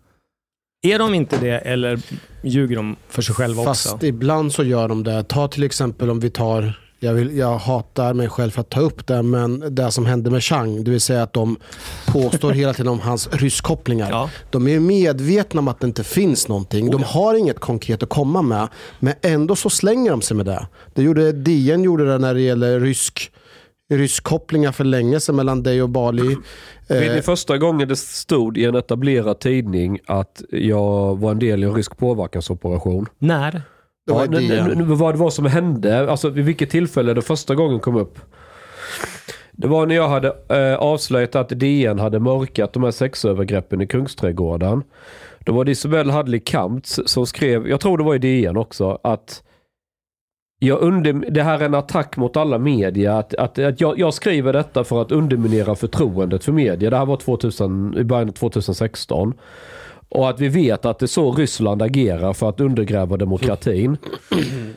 [0.93, 2.01] Är de inte det eller
[2.43, 4.07] ljuger de för sig själva Fast också?
[4.07, 5.23] ibland så gör de det.
[5.23, 8.81] Ta till exempel om vi tar, jag, vill, jag hatar mig själv för att ta
[8.81, 11.57] upp det, men det som hände med Chang, det vill säga att de
[12.07, 14.11] påstår hela tiden om hans rysskopplingar.
[14.11, 14.31] Ja.
[14.51, 16.91] De är medvetna om att det inte finns någonting.
[16.91, 18.69] De har inget konkret att komma med,
[18.99, 20.67] men ändå så slänger de sig med det.
[20.95, 23.33] det gjorde, DN gjorde det när det gäller rysk
[23.91, 26.37] rysskopplingar för länge sedan mellan dig och Bali.
[26.89, 31.39] Det Eh, är första gången det stod i en etablerad tidning att jag var en
[31.39, 33.07] del i en rysk påverkansoperation.
[33.19, 33.63] När?
[34.07, 37.23] det var Ja, nu, nu, vad det var som hände, alltså vid vilket tillfälle det
[37.23, 38.19] första gången kom upp.
[39.53, 43.87] Det var när jag hade eh, avslöjat att DN hade mörkat de här sexövergreppen i
[43.87, 44.83] Kungsträdgården.
[45.39, 48.99] Då var det Isabelle Hadley Kamps som skrev, jag tror det var i DN också,
[49.03, 49.43] att
[50.59, 53.19] jag under, det här är en attack mot alla media.
[53.19, 56.91] Att, att, att jag, jag skriver detta för att underminera förtroendet för media.
[56.91, 59.35] Det här var 2000, i början av 2016.
[60.09, 63.97] Och att vi vet att det är så Ryssland agerar för att undergräva demokratin.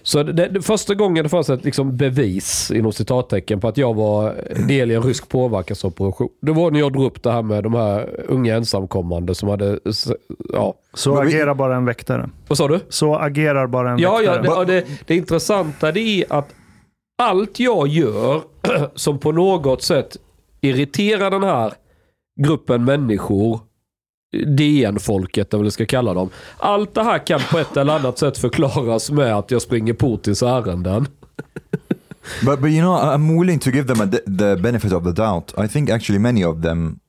[0.04, 3.94] Så det, det, första gången det fanns ett liksom bevis, inom citattecken, på att jag
[3.94, 4.36] var
[4.68, 6.30] del i en rysk påverkansoperation.
[6.42, 9.80] Det var när jag drog upp det här med de här unga ensamkommande som hade...
[10.54, 10.74] Ja.
[10.94, 12.30] Så vi- agerar bara en väktare.
[12.48, 12.80] Vad sa du?
[12.90, 14.54] Så agerar bara en Ja, ja väktare.
[14.56, 16.50] det, och det, det intressanta det är att
[17.22, 18.42] allt jag gör
[18.96, 20.18] som på något sätt
[20.62, 21.74] irriterar den här
[22.42, 23.60] gruppen människor,
[24.58, 26.30] DN-folket eller vad jag ska kalla dem.
[26.58, 30.42] Allt det här kan på ett eller annat sätt förklaras med att jag springer Putins
[30.44, 31.08] ärenden.
[32.46, 35.54] But but you know, I'm willing to give them a, the benefit of the doubt.
[35.58, 37.00] I think actually many of them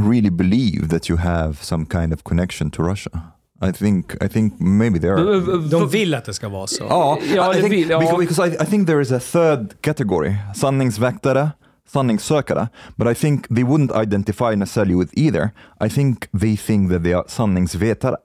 [0.00, 3.20] really believe that you have some kind of connection to Russia.
[3.68, 5.40] I think I think maybe they are.
[5.70, 6.84] De vill att det ska vara så.
[6.88, 7.98] Ja, Ja, I det think, vill- ja.
[8.00, 11.50] because, because I, I think there is a third category, sanningsväktare,
[11.88, 15.50] sanningssökare, but I think they wouldn't identify necessarily with either.
[15.84, 18.16] I think they think that they are sanningsvetare.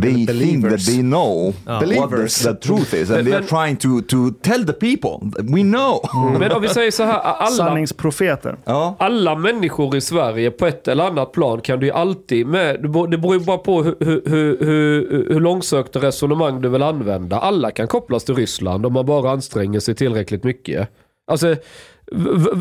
[0.00, 3.48] They think that they know what the, the truth is, and Men- they are men-
[3.48, 6.00] trying to, to tell the people, we know.
[6.38, 8.56] Men om vi säger så här, alla, Sanningsprofeter.
[8.64, 8.96] Ja.
[8.98, 13.18] alla människor i Sverige på ett eller annat plan kan du ju alltid med, det
[13.18, 17.38] beror ju bara på hur, hur, hur, hur, långsökta resonemang du vill använda.
[17.38, 20.88] Alla kan kopplas till Ryssland om man bara anstränger sig tillräckligt mycket.
[21.30, 21.56] Alltså,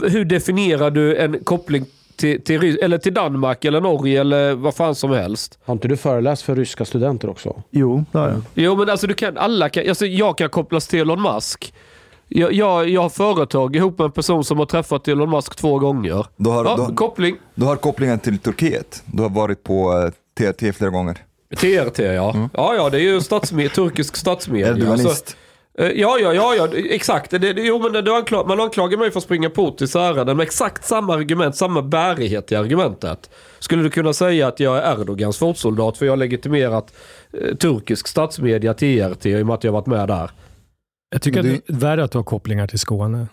[0.09, 1.85] hur definierar du en koppling
[2.15, 5.59] till, till, eller till Danmark eller Norge eller vad fan som helst?
[5.65, 7.63] Har inte du föreläst för ryska studenter också?
[7.71, 8.41] Jo, det har jag.
[8.53, 11.73] Jo men alltså du kan, alla kan, alltså jag kan kopplas till Elon Musk.
[12.27, 15.79] Jag, jag, jag har företag ihop med en person som har träffat Elon Musk två
[15.79, 16.25] gånger.
[16.38, 17.35] Du, har, Ja, du, koppling.
[17.55, 19.03] du har kopplingen till Turkiet.
[19.05, 19.93] Du har varit på
[20.38, 21.17] eh, TRT flera gånger.
[21.57, 22.49] TRT ja.
[22.53, 24.67] Ja, ja det är ju statsme- turkisk statsmedia.
[24.67, 25.29] Erdoganist.
[25.29, 27.32] Så, Eh, Ja, ja, ja, ja, exakt.
[27.32, 30.43] Det, det, jo, men det, anklag, man anklagar mig för att springa Putins ärenden med
[30.43, 33.29] exakt samma argument, samma bärighet i argumentet.
[33.60, 36.93] Skulle du kunna säga att jag är Erdogans fotsoldat för jag har legitimerat
[37.34, 40.32] eh, turkisk statsmedia TRT i och med att jag varit med där?
[41.12, 43.27] Jag tycker Men att det är värre att du har kopplingar till Skåne.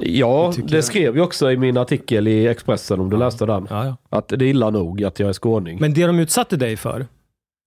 [0.00, 3.66] Ja, Det det skrev jag också i min artikel i Expressen om du läste den.
[3.70, 3.96] Ja, ja.
[4.08, 5.78] Att det är illa nog att jag är skåning.
[5.80, 7.06] Men det de utsatte dig för,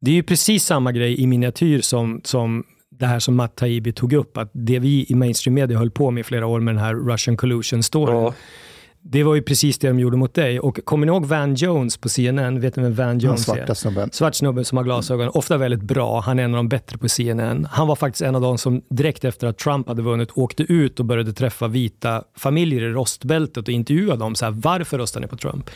[0.01, 2.63] det är ju precis samma grej i miniatyr som, som
[3.01, 6.11] det här som Matt Taibbi tog upp, att det vi i mainstream media höll på
[6.11, 8.13] med i flera år med den här Russian collusion story.
[8.13, 8.33] ja.
[9.03, 10.59] Det var ju precis det de gjorde mot dig.
[10.59, 12.59] Och kommer ni ihåg Van Jones på CNN?
[12.59, 13.55] Vet ni vem Van Den Jones är?
[13.55, 14.09] svarta snubben.
[14.11, 16.19] Svart snubbe som har glasögon, ofta väldigt bra.
[16.21, 17.67] Han är en av de bättre på CNN.
[17.71, 20.99] Han var faktiskt en av de som direkt efter att Trump hade vunnit åkte ut
[20.99, 24.35] och började träffa vita familjer i rostbältet och intervjua dem.
[24.35, 25.69] Så här, varför röstar ni på Trump?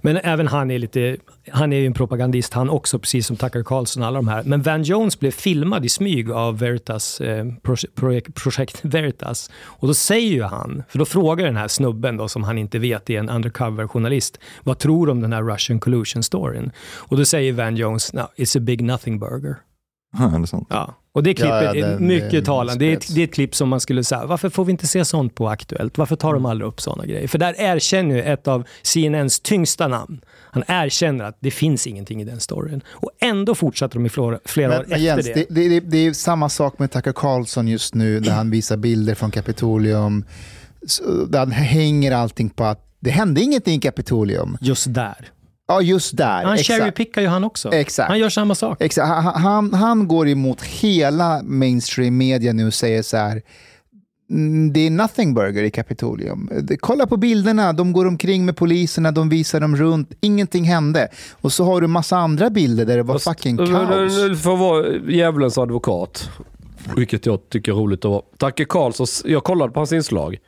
[0.00, 1.16] Men även han är lite,
[1.50, 4.42] han är ju en propagandist han också, precis som Tucker Carlson och alla de här.
[4.42, 7.46] Men Van Jones blev filmad i smyg av Veritas, eh,
[7.94, 9.50] projekt, projekt, Veritas.
[9.64, 12.78] Och då säger ju han, för då frågar den här snubben då, som han inte
[12.78, 16.70] vet är en undercover-journalist, vad tror du om den här Russian collusion-storyn?
[16.96, 19.56] Och då säger Van Jones, no, it's a big nothing burger.
[20.18, 20.68] Huh, eller sånt.
[20.70, 20.94] Ja.
[21.14, 22.84] Och det klippet Ja, ja, är den- mycket den talande.
[22.84, 24.86] Det är, ett, det är ett klipp som man skulle säga, varför får vi inte
[24.86, 25.98] se sånt på Aktuellt?
[25.98, 27.28] Varför tar de aldrig upp sådana grejer?
[27.28, 32.22] För där erkänner ju ett av CNNs tyngsta namn, han erkänner att det finns ingenting
[32.22, 32.82] i den storyn.
[32.88, 35.46] Och ändå fortsätter de i flera, flera år Men, efter men Jens, det.
[35.50, 39.14] det, det, det, är samma sak med Tucker Carlson just nu när han visar bilder
[39.14, 40.24] från Kapitolium.
[41.28, 44.56] Där hänger allting på att det hände ingenting i Kapitolium.
[44.60, 45.30] Just där.
[45.68, 46.44] Ja, just där.
[46.44, 47.72] Han cherrypickar ju han också.
[47.72, 48.08] Exakt.
[48.08, 48.76] Han gör samma sak.
[48.80, 49.08] Exakt.
[49.08, 53.42] Han, han, han går emot hela mainstream media nu och säger så här.
[54.30, 56.50] "Mm, Det är nothing burger i Kapitolium.
[56.80, 61.08] Kolla på bilderna, de går omkring med poliserna, de visar dem runt, ingenting hände.
[61.32, 64.42] Och så har du massa andra bilder där det var fucking kaos.
[64.42, 66.30] För att vara djävulens advokat,
[66.96, 68.22] vilket jag tycker är roligt att vara.
[68.38, 70.38] Tacke Karlsson, jag kollade på hans inslag.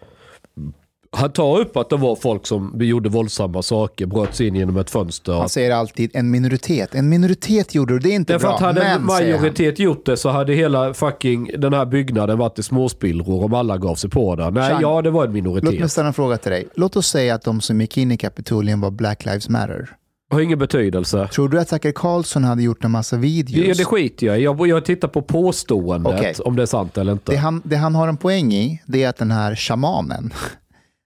[1.17, 4.77] Han tar upp att det var folk som gjorde våldsamma saker, bröt sig in genom
[4.77, 5.33] ett fönster.
[5.33, 6.95] Han säger alltid en minoritet.
[6.95, 8.55] En minoritet gjorde det, det är inte Därför bra.
[8.55, 12.63] att hade en majoritet gjort det så hade hela fucking den här byggnaden varit i
[12.63, 14.55] småspillror om alla gav sig på den.
[14.55, 15.91] Nej, Jean, ja det var en Låt mig minoritet.
[15.93, 16.69] ställa en fråga till dig.
[16.75, 19.91] Låt oss säga att de som gick in i Kapitolium var Black Lives Matter.
[20.31, 21.29] Har ingen betydelse.
[21.33, 23.79] Tror du att Tucker Carlson hade gjort en massa Ja, videos?
[23.79, 24.41] det skiter jag.
[24.41, 26.35] Jag, jag tittar på påståendet, Okej.
[26.45, 27.33] om det är sant eller inte.
[27.33, 30.33] det, han, det han har en poäng i, det är att den här shamanen,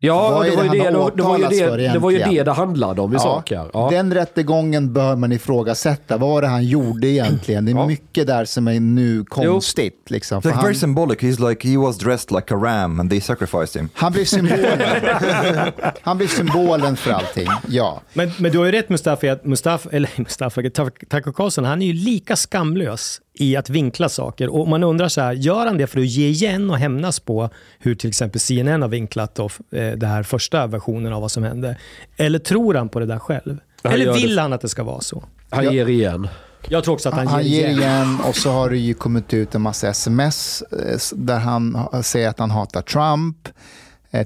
[0.03, 1.45] Ja, det var, ju det det, var ju
[1.77, 3.71] det, det var ju det det handlade om i sak här.
[3.73, 3.89] Ja.
[3.91, 6.17] den rättegången bör man ifrågasätta.
[6.17, 7.65] Vad var det han gjorde egentligen?
[7.65, 7.87] Det är Ja.
[7.87, 10.11] mycket där som är nu konstigt.
[10.11, 11.19] Liksom, like han, very symbolic.
[11.19, 13.89] He's like he was dressed like a ram and they sacrificed him.
[13.95, 14.81] han blir symbolen.
[16.03, 17.49] han blir symbolen för allting.
[17.69, 18.01] Ja.
[18.13, 21.87] Men, men du har ju rätt Mustafa, att Mustafa, eller Mustafa, Tucker Carlson, han är
[21.87, 24.49] ju lika skamlös i att vinkla saker.
[24.49, 27.51] Och man undrar så här, gör han det för att ge igen och hämnas på
[27.79, 31.43] hur till exempel CNN har vinklat då, eh, det här första versionen av vad som
[31.43, 31.77] hände?
[32.17, 33.59] Eller tror han på det där själv?
[33.83, 34.43] Han Eller vill det.
[34.43, 35.25] han att det ska vara så?
[35.51, 36.29] Han ger igen.
[36.69, 37.79] Jag tror också att han, Han, ger igen.
[37.79, 42.03] igen och så har det ju kommit ut en massa sms eh, där han ha-
[42.03, 43.49] säger att han hatar Trump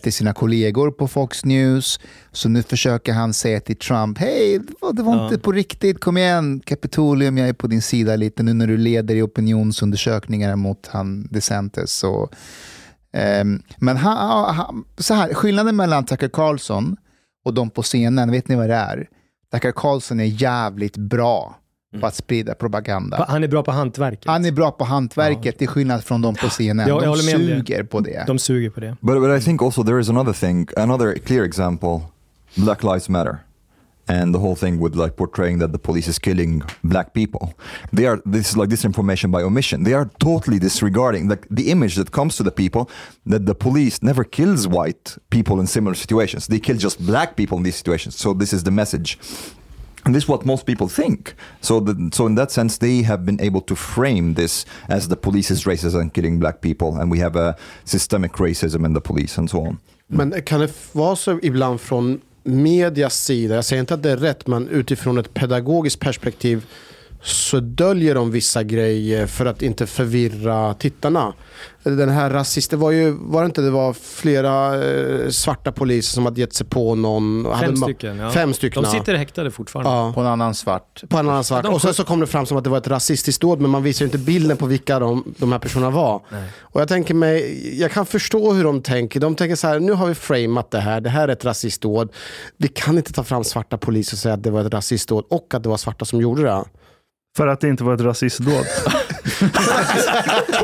[0.03, 2.01] till sina kollegor på Fox News.
[2.33, 4.61] Så nu försöker han säga till Trump, hej,
[4.93, 5.25] det var, Ja.
[5.25, 8.77] inte på riktigt, kom igen, Kapitolium, jag är på din sida lite nu när du
[8.77, 12.05] leder i opinionsundersökningar mot han DeSantis.
[12.05, 12.33] Och,
[13.13, 16.97] ehm, men han, han, så här, skillnaden mellan Tucker Carlson
[17.45, 19.09] och de på scenen, vet ni vad det är?
[19.53, 21.59] Tucker Carlson är jävligt bra
[22.01, 23.25] på att sprida propaganda.
[23.29, 24.27] Han är bra på hantverket.
[24.27, 26.89] Han är bra på hantverket till skillnad från de på scenen.
[26.89, 28.25] Ja, jag de suger på det.
[28.27, 28.97] De suger på det.
[29.01, 32.01] But but I think also there is another thing, another clear example.
[32.57, 33.39] Black Lives Matter,
[34.07, 37.55] and the whole thing with like portraying that the police is killing black people.
[37.93, 39.85] They are this is like disinformation by omission.
[39.85, 42.89] They are totally disregarding like the image that comes to the people
[43.27, 46.47] that the police never kills white people in similar situations.
[46.47, 48.17] They kill just black people in these situations.
[48.17, 49.19] So this is the message.
[50.05, 51.35] And this is what most people think.
[51.61, 55.17] So, the, so in that sense, they have been able to frame this as the
[55.17, 59.01] police is racist and killing black people, and we have a systemic racism in the
[59.01, 59.67] police and so on.
[59.67, 59.79] Mm.
[60.07, 64.17] Men kan det vara så ibland från medias sida, jag säger inte att det är
[64.17, 66.67] rätt, men utifrån ett pedagogiskt perspektiv
[67.25, 71.33] så döljer de vissa grejer för att inte förvirra tittarna.
[71.83, 76.15] Den här rasist, det var ju, var det inte det var flera eh, svarta poliser
[76.15, 77.47] som hade gett sig på någon.
[77.61, 78.19] Fem stycken.
[78.19, 78.31] Ja.
[78.31, 78.83] Fem stycken.
[78.83, 79.91] De sitter häktade fortfarande.
[79.91, 80.13] ja.
[80.15, 81.03] På en annan svart.
[81.09, 81.63] På en annan svart.
[81.63, 83.71] De Och sen så kom det fram som att det var ett rasistiskt dåd men
[83.71, 86.23] man visar ju inte bilden på vilka de, de här personerna var.
[86.61, 89.21] Och jag tänker mig, jag kan förstå hur de tänker.
[89.21, 92.13] De tänker så här, nu har vi framat det här, det här är ett rasistdåd.
[92.57, 95.55] Vi kan inte ta fram svarta poliser och säga att det var ett rasistdåd och
[95.55, 96.65] att det var svarta som gjorde det.
[97.37, 98.65] För att det inte var ett rasistdåd.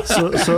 [0.05, 0.51] så, så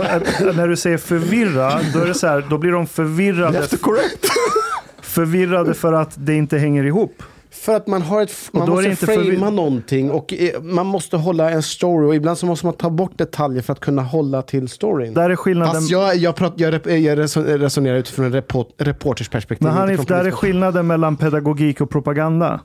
[0.52, 4.26] när du säger förvirra, då, är det så här, då blir de förvirrade, correct.
[5.02, 7.22] förvirrade för att det inte hänger ihop.
[7.50, 11.62] För att man har ett, man måste framea någonting och eh, man måste hålla en
[11.62, 15.14] story och ibland så måste man ta bort detaljer för att kunna hålla till storyn.
[15.14, 15.74] Där är skillnaden.
[15.74, 19.66] Fast jag, jag, prat, jag, rep- jag reson- resonerar utifrån en report, reporters perspektiv.
[19.68, 22.60] Men Hanif, där är skillnaden mellan pedagogik och propaganda.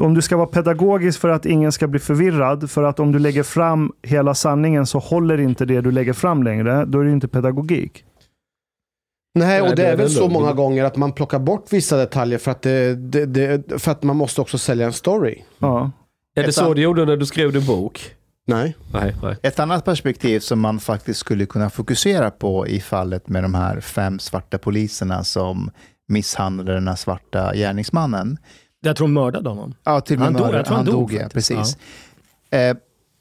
[0.00, 3.18] Om du ska vara pedagogisk för att ingen ska bli förvirrad, för att om du
[3.18, 7.10] lägger fram hela sanningen så håller inte det du lägger fram längre, då är det
[7.10, 8.04] inte pedagogik.
[9.34, 12.38] Nej, och det det är väl så många gånger att man plockar bort vissa detaljer
[12.38, 15.42] för att, det, det, det, för att man måste också sälja en story.
[15.58, 15.90] Ja.
[16.34, 18.14] Är det så du gjorde när du skrev din bok?
[18.46, 18.76] Nej.
[18.92, 19.36] Nej, nej.
[19.42, 23.80] Ett annat perspektiv som man faktiskt skulle kunna fokusera på i fallet med de här
[23.80, 25.70] fem svarta poliserna som
[26.08, 28.38] misshandlade den här svarta gärningsmannen.
[28.84, 29.74] Jag tror de mördade honom.
[29.84, 31.76] Ja, till och med Han dog- mördade- jag tror han han dog dog, ja, precis.
[32.50, 32.76] Eh,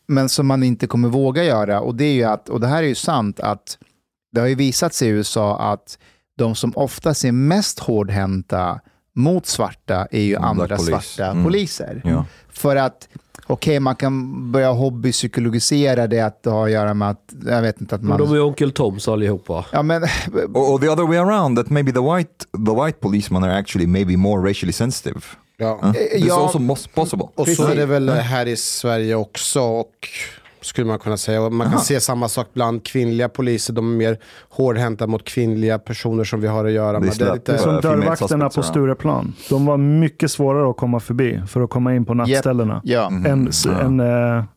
[0.08, 2.84] men som man inte kommer våga göra, och det är ju att, och det här
[2.84, 3.78] är ju sant, att
[4.32, 5.98] det har ju visat sig i USA att
[6.38, 8.80] de som oftast är mest hårdhänta
[9.16, 11.02] mot svarta är ju andra police.
[11.02, 11.44] svarta Mm.
[11.44, 12.02] poliser.
[12.06, 12.26] Ja.
[12.50, 13.08] För att,
[13.48, 17.82] okej, man kan börja hobbypsykologisera det att det har att göra med att, jag vet
[17.82, 18.18] inte, att Men man...
[18.20, 19.66] de är onkel Toms allihopa.
[19.72, 23.44] Ja, men, Or, or the other way around, that maybe the white the white policemen
[23.44, 25.22] are actually maybe more racially sensitive.
[25.62, 25.80] Ja.
[25.96, 26.44] It's ja.
[26.46, 27.28] also mos- possible.
[27.36, 29.62] Och så är det väl här i Sverige också.
[29.62, 30.10] Och
[30.62, 31.42] skulle man kunna säga.
[31.42, 31.84] Och Man kan Aha.
[31.84, 33.74] se samma sak bland kvinnliga poliser.
[33.74, 34.18] De är mer
[34.50, 37.14] hårdhänta mot kvinnliga personer som vi har att göra Det är med.
[37.20, 38.64] Det är lite, Det är som dörrvakterna på.
[38.64, 39.34] Stureplan.
[39.50, 42.82] De var mycket svårare att komma förbi för att komma in på nattställena.
[42.84, 43.10] ja.
[43.10, 43.26] Mhm.
[43.26, 43.80] Än, s- Ja.
[43.82, 44.00] än,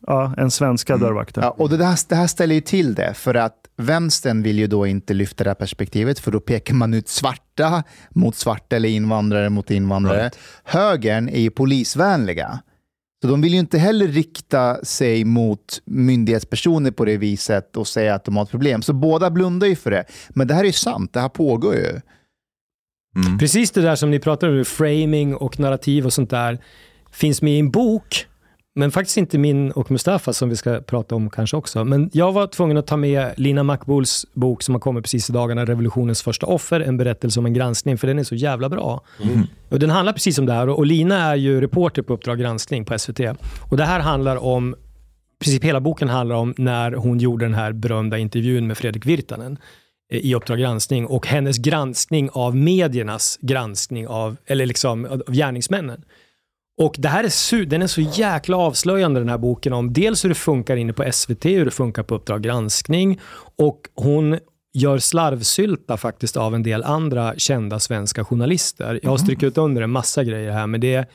[0.07, 1.41] ja, än svenska dörrvakter.
[1.41, 4.67] Ja, och det här, det här ställer ju till det, för att vänstern vill ju
[4.67, 8.89] då inte lyfta det här perspektivet, för då pekar man ut svarta mot svarta eller
[8.89, 10.21] invandrare mot invandrare.
[10.21, 10.39] Right.
[10.63, 12.59] Högern är ju polisvänliga.
[13.21, 18.15] Så de vill ju inte heller rikta sig mot myndighetspersoner på det viset och säga
[18.15, 18.81] att de har ett problem.
[18.81, 20.05] Så båda blundar ju för det.
[20.29, 22.01] Men det här är ju sant, det här pågår ju.
[23.15, 23.37] Mm.
[23.39, 26.59] Precis det där som ni pratar om, framing och narrativ och sånt där,
[27.11, 28.27] finns med i en bok,
[28.75, 31.83] men faktiskt inte min och Mustafa som vi ska prata om kanske också.
[31.83, 35.33] Men jag var tvungen att ta med Lina Makbuls bok som har kommit precis i
[35.33, 39.01] dagarna, Revolutionens första offer, en berättelse om en granskning, för den är så jävla bra.
[39.69, 42.39] Och den handlar precis om det här och och Lina är ju reporter på Uppdrag
[42.39, 43.19] granskning på SVT.
[43.69, 44.75] Och det här handlar om,
[45.39, 49.05] i princip hela boken handlar om när hon gjorde den här berömda intervjun med Fredrik
[49.05, 49.57] Virtanen
[50.11, 56.03] eh, i Uppdrag granskning och hennes granskning av mediernas granskning av, eller liksom av gärningsmännen.
[56.81, 60.23] Och det här är, su- den är så jäkla avslöjande den här boken om dels
[60.25, 63.19] hur det funkar inne på SVT, hur det funkar på Uppdrag granskning
[63.57, 64.39] och hon
[64.73, 68.99] gör slarvsylta faktiskt av en del andra kända svenska journalister.
[69.03, 71.05] Jag har strukit under en massa grejer här, men det är,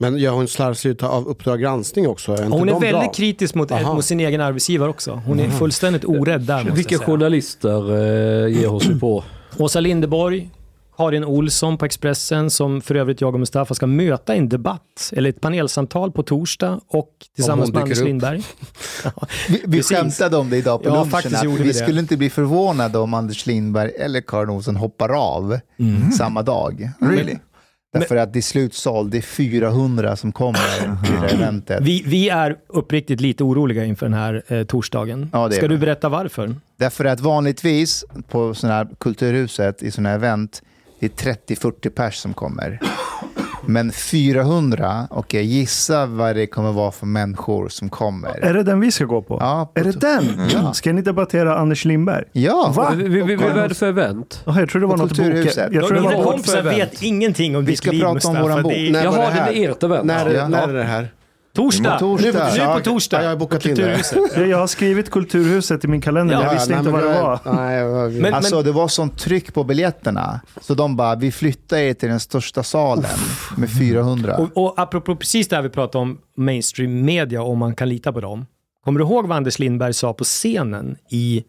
[0.00, 2.32] men gör hon slarvsluta av Uppdrag granskning också?
[2.32, 3.12] Är hon är väldigt bra?
[3.12, 5.22] kritisk mot, mot sin egen arbetsgivare också.
[5.26, 9.24] Hon är fullständigt orädd där Vilka journalister eh, ger hon sig på?
[9.58, 10.50] Åsa Linderborg,
[10.96, 15.12] Karin Olsson på Expressen som för övrigt jag och Mustafa ska möta i en debatt
[15.16, 18.06] eller ett panelsamtal på torsdag och tillsammans med Anders upp.
[18.06, 18.42] Lindberg.
[19.48, 22.98] Vi, vi skämtade om det idag på Ja, lunchen, vi, vi skulle inte bli förvånade
[22.98, 25.58] om Anders Lindberg eller Karin Olsson hoppar av
[26.16, 26.90] samma dag.
[27.00, 27.36] Really?
[27.92, 31.78] Därför att det är slutsåld, det är 400 som kommer till det eventet.
[31.82, 35.30] Vi, vi är uppriktigt lite oroliga inför den här eh, torsdagen.
[35.32, 36.54] Ja, ska du berätta varför?
[36.76, 40.62] Därför att vanligtvis på sådana här kulturhuset, i sådana här event,
[41.00, 42.80] det är 30-40 pers som kommer.
[43.68, 48.44] Men 400, okej, gissa vad det kommer vara för människor som kommer.
[48.44, 49.36] Är det den vi ska gå på?
[49.40, 50.48] Ja, på är det den?
[50.52, 50.72] Ja.
[50.72, 52.24] Ska ni debattera Anders Lindberg?
[52.32, 52.92] Ja, Va?
[52.96, 54.42] Vi- vi- vi- Vad är det för event?
[54.46, 55.18] Oh, jag tror det var På något bok.
[55.18, 55.72] Kulturhuset.
[55.72, 58.42] Jag tror Dina kompisar vet ingenting om Vi ditt ska liv prata om Mustafa.
[58.42, 58.72] våran bok.
[58.72, 60.04] Är- Jaha, var det är ert event.
[60.04, 60.48] När, Ja.
[60.48, 61.12] när är det här?
[61.56, 61.98] Torsdag!
[61.98, 62.50] Torsdag.
[62.56, 63.16] Nu, nu på torsdag.
[63.16, 64.46] Ja, jag har bokat på in det.
[64.46, 66.34] Jag, har skrivit Kulturhuset i min kalender.
[66.34, 67.40] Ja, jag visste nej, inte men vad det var.
[67.56, 70.40] Nej, Men- Alltså det var sånt tryck på biljetterna.
[70.60, 73.04] Så de bara, vi flyttar er till den största salen
[73.56, 74.36] med 400.
[74.36, 78.12] Och, och apropå precis det här vi pratade om, mainstream media, om man kan lita
[78.12, 78.46] på dem.
[78.84, 81.44] Kommer du ihåg vad Anders Lindberg sa på scenen i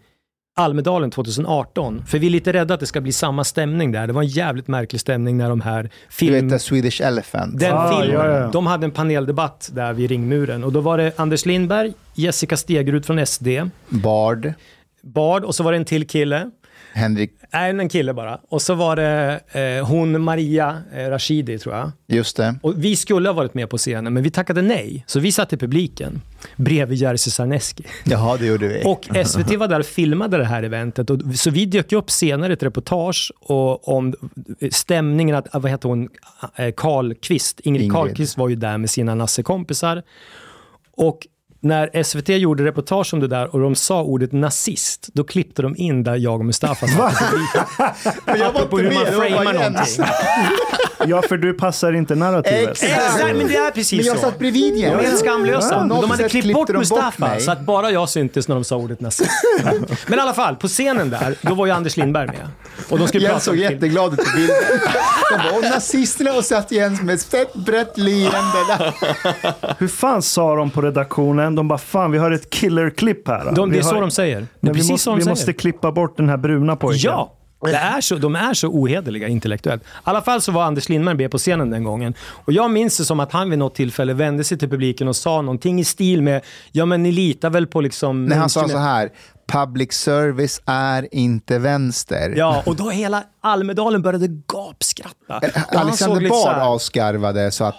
[0.57, 2.03] Almedalen 2018?
[2.07, 4.07] För vi är lite rädda att det ska bli samma stämning där.
[4.07, 6.33] Det var en jävligt märklig stämning när de här Du film...
[6.33, 7.59] vet, The Swedish Elephant.
[7.59, 8.49] Den Ah, filmen, ja, ja.
[8.53, 13.05] de hade en paneldebatt där vid ringmuren och då var det Anders Lindberg, Jessica Stegrud
[13.05, 13.47] från SD,
[13.89, 14.53] Bard,
[15.01, 16.51] Bard och så var det en till kille.
[16.97, 18.39] Henrik, Nej, en kille bara.
[18.49, 21.91] Och så var det eh, hon Maria eh, Rashidi tror jag.
[22.07, 22.55] just det.
[22.61, 25.03] Och vi skulle ha varit med på scenen, men vi tackade nej.
[25.07, 26.21] Så vi satt i publiken
[26.55, 27.83] bredvid Jerzy Sarneski.
[28.05, 28.83] Jaha, det gjorde vi.
[28.85, 31.09] Och SVT var där och filmade det här eventet.
[31.09, 34.13] Och, så vi dök upp senare ett reportage och, om
[34.71, 36.09] stämningen, att, vad heter hon,
[36.55, 37.95] Eh, Karlqvist, Ingrid Ingrid.
[37.95, 40.03] Karlqvist var ju där med sina nassekompisar.
[40.95, 41.27] Och
[41.59, 45.75] när SVT gjorde reportage om det där och de sa ordet nazist, då klippte de
[45.77, 47.13] in där jag och Mustafa satt.
[48.39, 49.85] Jag var inte hur man med, jag var framar.
[51.09, 52.69] Ja, för du passar inte narrativet.
[52.69, 54.21] Exakt, men det är precis Men jag så.
[54.21, 54.99] satt bredvid De Jens.
[54.99, 55.87] är helt skamlösa.
[55.89, 57.41] Ja, de hade klippt bort de bort Mustafa mig.
[57.41, 59.31] så att bara jag syntes när de sa ordet nazist.
[60.07, 62.47] Men i alla fall, på scenen där, då var ju Anders Lindberg med.
[62.89, 64.55] Och de skulle Jens prata såg jätteglad ut på bilden.
[65.31, 68.93] De och nazisterna och satt Jens med ett fett brett leende.
[69.77, 71.46] Hur fan sa de på redaktionen?
[71.55, 73.51] De bara, fan vi har ett killerklipp här.
[73.51, 74.39] de, Det är så har- de säger.
[74.41, 75.31] Det Men vi precis måste, så de vi säger.
[75.31, 77.11] måste klippa bort den här bruna pojken.
[77.11, 77.33] Ja!
[77.61, 79.81] Det är så, de är så ohederliga intellektuellt.
[79.83, 82.13] I alla fall så var Anders Lindberg med på scenen den gången.
[82.45, 85.15] Och jag minns det som att han vid något tillfälle vände sig till publiken och
[85.15, 86.41] sa någonting i stil med
[86.71, 88.25] Ja men ni litar väl på liksom...
[88.25, 89.09] När han sa så här,
[89.51, 92.33] public service är inte vänster.
[92.37, 95.39] Ja, och då hela Almedalen började gapskratta.
[95.41, 97.75] Såg Alexander så Bard avskarvade så att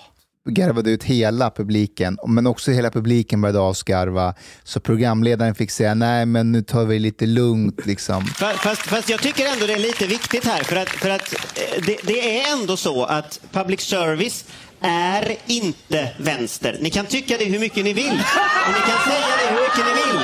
[0.48, 4.34] garvade ut hela publiken, men också hela publiken började avskarva.
[4.64, 8.26] Så programledaren fick säga, nej men nu tar vi lite lugnt liksom.
[8.26, 11.84] Fast, fast jag tycker ändå det är lite viktigt här, för att, för att eh,
[11.86, 14.44] det, det är ändå så att public service
[14.80, 16.76] är inte vänster.
[16.80, 18.22] Ni kan tycka det hur mycket ni vill
[18.66, 20.20] och ni kan säga det hur mycket ni vill.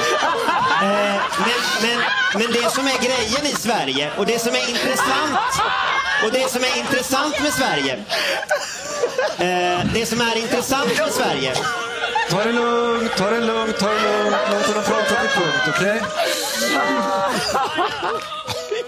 [0.82, 1.98] Eh, men, men,
[2.34, 5.38] men det som är grejen i Sverige och det som är intressant
[6.24, 7.94] och det som är intressant med Sverige
[9.38, 11.52] eh, det som är intressant med Sverige
[12.30, 14.36] Ta det lugnt, ta det lugnt, ta det lugnt.
[14.50, 16.00] Låt honom prata till punkt, okej?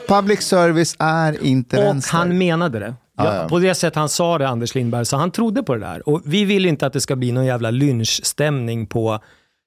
[0.08, 2.12] Public service är inte Och vänster.
[2.16, 2.94] han menade det.
[3.16, 3.48] Ja, ja.
[3.48, 6.08] På det sätt han sa det, Anders Lindberg, så han trodde på det där.
[6.08, 9.20] Och vi vill inte att det ska bli någon jävla lynchstämning på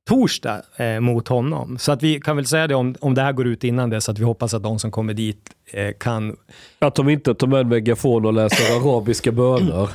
[0.09, 1.77] torsdag eh, mot honom.
[1.77, 4.01] Så att vi kan väl säga det om, om det här går ut innan det,
[4.01, 6.35] så att vi hoppas att de som kommer dit eh, kan...
[6.79, 9.81] Att de inte tar med en megafon och läser arabiska böner.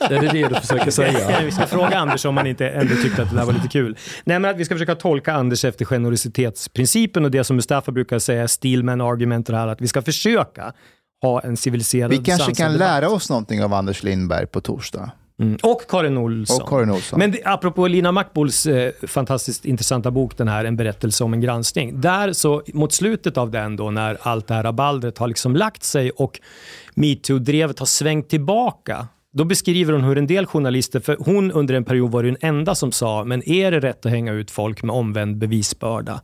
[0.00, 1.40] är det det du försöker säga?
[1.44, 3.96] vi ska fråga Anders om han inte ändå tyckte att det där var lite kul.
[4.24, 8.18] Nej, men att vi ska försöka tolka Anders efter generositetsprincipen och det som Mustafa brukar
[8.18, 10.72] säga, Steelman argument, det här, att vi ska försöka
[11.22, 12.88] ha en civiliserad Vi kanske kan debatt.
[12.88, 15.10] lära oss någonting av Anders Lindberg på torsdag.
[15.40, 15.58] Mm.
[15.62, 16.62] Och Karin Olsson.
[16.62, 17.18] Och Karin Olsson.
[17.18, 21.40] Men det, apropå Lina Mackbols eh, fantastiskt intressanta bok, den här En berättelse om en
[21.40, 22.00] granskning.
[22.00, 25.82] Där så, mot slutet av den då, när allt det här rabaldret har liksom lagt
[25.82, 26.40] sig och
[26.94, 31.84] metoo-drevet har svängt tillbaka, då beskriver hon hur en del journalister, för hon under en
[31.84, 34.96] period var den enda som sa, men är det rätt att hänga ut folk med
[34.96, 36.20] omvänd bevisbörda?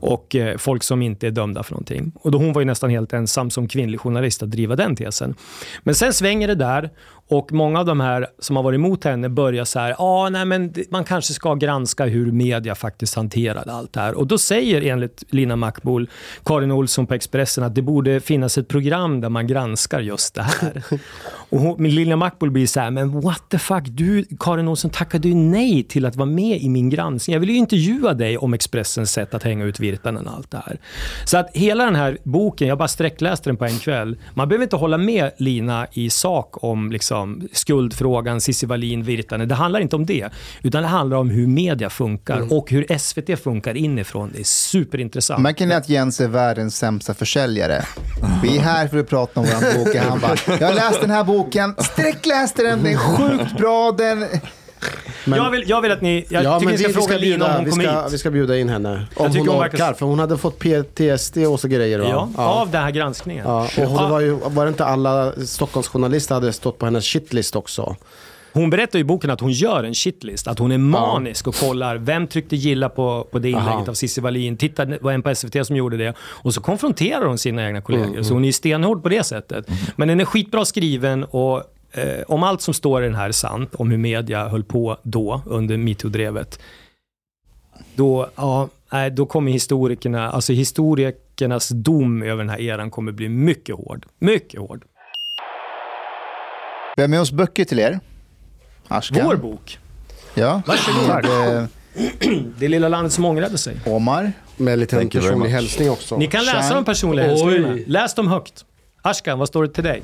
[0.00, 2.12] Och eh, folk som inte är dömda för någonting.
[2.14, 5.34] Och då hon var ju nästan helt ensam som kvinnlig journalist att driva den tesen.
[5.82, 6.90] Men sen svänger det där
[7.30, 10.44] och många av de här som har varit emot henne börjar så här, ah, nej,
[10.44, 14.14] men man kanske ska granska hur media faktiskt hanterade allt det här.
[14.14, 16.10] Och då säger enligt Lina Mackbol,
[16.44, 20.42] Karin Olsson på Expressen att det borde finnas ett program där man granskar just det
[20.42, 20.82] här.
[21.48, 25.28] och hon, Lina Mackbol blir så här, men what the fuck, du Karin Olsson tackade
[25.28, 27.32] ju nej till att vara med i min granskning.
[27.32, 30.62] Jag vill ju intervjua dig om Expressens sätt att hänga ut Virtanen och allt det
[30.66, 30.78] här.
[31.24, 34.16] Så att hela den här boken, jag bara sträckläste den på en kväll.
[34.34, 37.17] Man behöver inte hålla med Lina i sak om liksom,
[37.52, 39.48] skuldfrågan, Cissi Wallin, Virtanen.
[39.48, 40.28] Det handlar inte om det.
[40.62, 44.30] Utan det handlar om hur media funkar och hur SVT funkar inifrån.
[44.34, 45.42] Det är superintressant.
[45.42, 47.84] Märker ni att Jens är världens sämsta försäljare?
[48.42, 49.96] Vi är här för att prata om vår bok.
[49.96, 53.92] Han bara, jag har läst den här boken, sträckläste den, den är sjukt bra.
[53.98, 54.24] Den...
[55.24, 57.08] jag, vill, jag vill att ni, jag ja, tycker men ni ska vi, vi, fråga
[57.08, 58.12] ska Lina om bjuda, hon vi, ska, hit.
[58.12, 59.06] vi ska bjuda in henne.
[59.16, 61.98] Om tycker hon hon orkar, verkar- för hon hade fått PTSD och så grejer.
[61.98, 62.28] Va?
[62.36, 63.44] Ja, av den här granskningen.
[63.46, 67.56] Ja, och hon var, ju, var det inte alla Stockholmsjournalister hade stått på hennes shitlist
[67.56, 67.96] också?
[68.52, 71.96] Hon berättar i boken att hon gör en shitlist, att hon är manisk och kollar
[71.96, 73.84] vem tryckte gilla på, på det inlägget Aha.
[73.88, 74.56] av Cissi Wallin.
[74.56, 76.14] Titta, det var en på SVT som gjorde det.
[76.20, 78.06] Och så konfronterar hon sina egna kollegor.
[78.06, 79.66] Mm, Så hon är ju stenhård på det sättet.
[79.96, 81.62] Men den är skitbra skriven och
[81.92, 84.98] eh, om allt som står i den här är sant, om hur media höll på
[85.02, 86.58] då under metoo-drevet,
[87.94, 88.68] då, ja,
[89.12, 94.06] då kommer historikerna, alltså historikernas dom över den här eran kommer bli mycket hård.
[94.18, 94.84] Mycket hård.
[96.96, 98.00] Vi har med oss böcker till er.
[98.88, 99.26] Ashkan.
[99.26, 99.78] Vår bok,
[100.34, 100.62] Ja.
[100.66, 101.24] Varsågod.
[101.56, 101.64] Eh,
[102.58, 103.76] det lilla landet som ångrade sig.
[103.86, 104.32] Omar.
[104.56, 106.16] Med en liten personlig hälsning också.
[106.16, 106.74] Ni kan läsa Shine.
[106.74, 107.78] de personliga hälsningarna.
[107.86, 108.64] Läs dem högt.
[109.02, 110.02] Ashkan, vad står det till dig?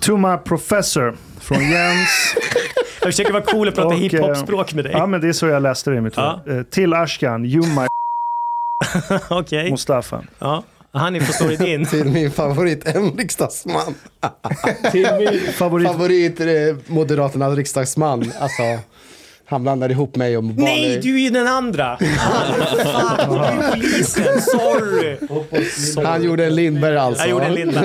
[0.00, 2.34] To my professor från Jens.
[3.00, 4.92] Jag försöker vara cool och prata eh, hiphop-språk med dig.
[4.92, 6.40] ja, men det är så jag läste det i mitt Ja.
[6.46, 6.58] huvud.
[6.60, 7.86] Eh, Till Ashkan, you my
[9.30, 9.70] Okej.
[9.70, 10.22] Mustafa.
[10.38, 10.62] Ja.
[10.92, 11.86] Hanif, vad står det din?
[11.86, 13.94] Till min favorit, en riksdagsman.
[14.92, 15.52] till min...
[15.52, 15.88] Favorit.
[15.88, 16.46] Favorit eh,
[16.86, 18.32] Moderaternas riksdagsman.
[18.40, 18.62] Alltså,
[19.46, 20.62] han blandar ihop mig och Bali.
[20.64, 21.98] Nej, du är ju den andra!
[21.98, 24.40] Fan, du är polisen.
[24.42, 25.16] Sorry.
[26.06, 27.22] Han gjorde en Lindberg alltså.
[27.22, 27.82] Jag gjorde en lilla.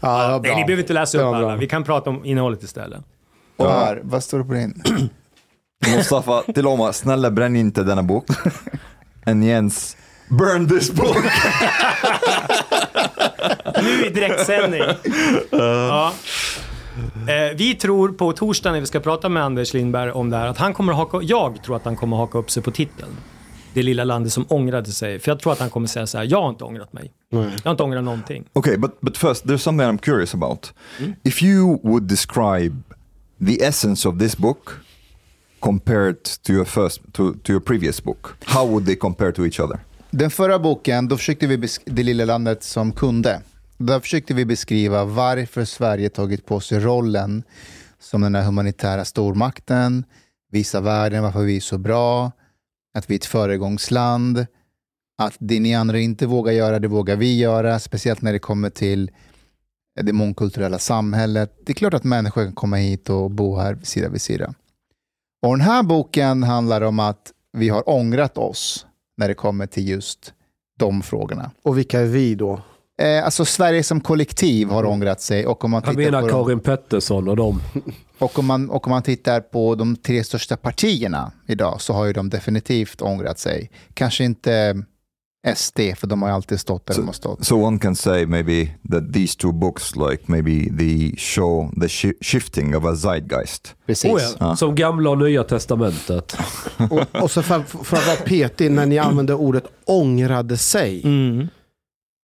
[0.00, 0.50] Ja, det var bra.
[0.52, 1.56] Nej, ni behöver inte läsa upp alla.
[1.56, 3.00] Vi kan prata om innehållet istället.
[3.56, 4.82] Omar, vad står det på din?
[5.96, 8.26] Mustafa till Omar, snälla bränn inte denna bok.
[9.26, 9.96] And Jens,
[10.28, 11.16] burn this book.
[13.82, 14.82] Nu i direktsändning.
[15.50, 16.12] Ja.
[17.28, 20.46] Eh, vi tror på torsdag när vi ska prata med Anders Lindberg om det här
[20.46, 23.10] att han kommer haka, jag tror att han kommer haka upp sig på titeln.
[23.74, 25.18] Det lilla landet som ångrade sig.
[25.18, 27.12] För jag tror att han kommer säga så här, jag har inte ångrat mig.
[27.30, 28.44] Jag har inte ångrat någonting.
[28.52, 30.72] Okay, but but first, there's something I'm curious about.
[31.22, 32.76] If you would describe
[33.46, 34.70] the essence of this book
[35.60, 39.60] compared to your first to, to your previous book, how would they compare to each
[39.60, 39.78] other?
[40.10, 43.42] Den förra boken, då försökte vi det lilla landet som kunde.
[43.78, 47.42] Där försökte vi beskriva varför Sverige tagit på sig rollen
[48.00, 50.04] som den här humanitära stormakten,
[50.50, 52.32] visa världen varför vi är så bra,
[52.94, 54.46] att vi är ett föregångsland,
[55.18, 58.70] att det ni andra inte vågar göra, det vågar vi göra, speciellt när det kommer
[58.70, 59.10] till
[60.00, 61.58] det mångkulturella samhället.
[61.66, 64.54] Det är klart att människor kan komma hit och bo här sida vid sida.
[65.42, 68.86] Och den här boken handlar om att vi har ångrat oss
[69.16, 70.34] när det kommer till just
[70.78, 71.50] de frågorna.
[71.62, 72.62] Och vilka är vi då?
[73.00, 76.32] Eh, alltså Sverige som kollektiv har ångrat sig och om man tittar, menar på de,
[76.32, 77.62] Karin Pettersson och dem.
[78.18, 82.04] och om man, och om man tittar på de tre största partierna idag så har
[82.04, 83.70] ju de definitivt ångrat sig.
[83.94, 84.82] Kanske inte
[85.54, 87.46] SD, för de har alltid stått där de har stått.
[87.46, 92.12] So one can say maybe that these two books, like maybe they show the shi
[92.20, 93.74] shifting of a zeitgeist.
[93.86, 94.10] Precis.
[94.10, 94.56] Oh ja.
[94.56, 96.36] Som gamla och nya testamentet.
[96.90, 101.48] Och, och så för, för att vara petig, när ni använder ordet ångrade sig, Mm.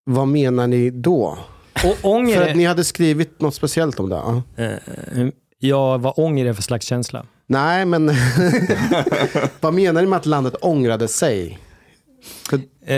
[0.07, 1.37] Vad menar ni då?
[1.85, 4.15] Och ånger För att ni hade skrivit något speciellt om det?
[4.15, 4.63] ja.
[4.63, 5.27] Eh,
[5.59, 7.25] ja, vad ånger är för slags känsla?
[7.47, 8.07] Nej, men
[9.59, 11.59] vad menar ni med att landet ångrade sig?
[12.85, 12.97] Eh,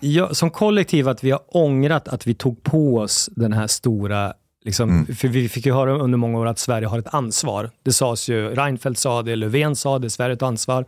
[0.00, 4.34] ja, som kollektiv att vi har ångrat att vi tog på oss den här stora
[4.64, 7.70] Liksom, För vi fick ju höra under många år att Sverige har ett ansvar.
[7.82, 10.84] Det sades ju, Reinfeldt sa det, Löfven sa det, Sverige har ett ansvar.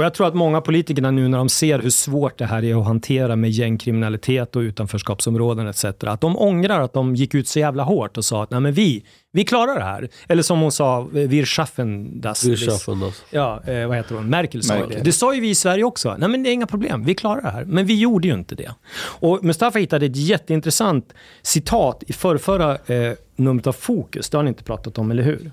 [0.00, 2.80] Och jag tror att många politikerna nu när de ser hur svårt det här är
[2.80, 5.84] att hantera med gängkriminalitet och utanförskapsområden etc.
[5.84, 8.72] Att de ångrar att de gick ut så jävla hårt och sa att Nej, men
[8.72, 10.08] vi, vi klarar det här.
[10.28, 12.44] Eller som hon sa, wir schaffen das.
[12.44, 13.24] Vi schaffen das.
[13.30, 14.30] Ja, eh, vad heter hon?
[14.30, 14.90] Merkel sa Merkel.
[14.90, 15.04] det.
[15.04, 16.16] Det sa ju vi i Sverige också.
[16.18, 17.64] Nej men det är inga problem, vi klarar det här.
[17.64, 18.74] Men vi gjorde ju inte det.
[19.02, 24.30] Och Mustafa hittade ett jätteintressant citat i förrförra eh, numret av Fokus.
[24.30, 25.52] Det har ni inte pratat om, eller hur?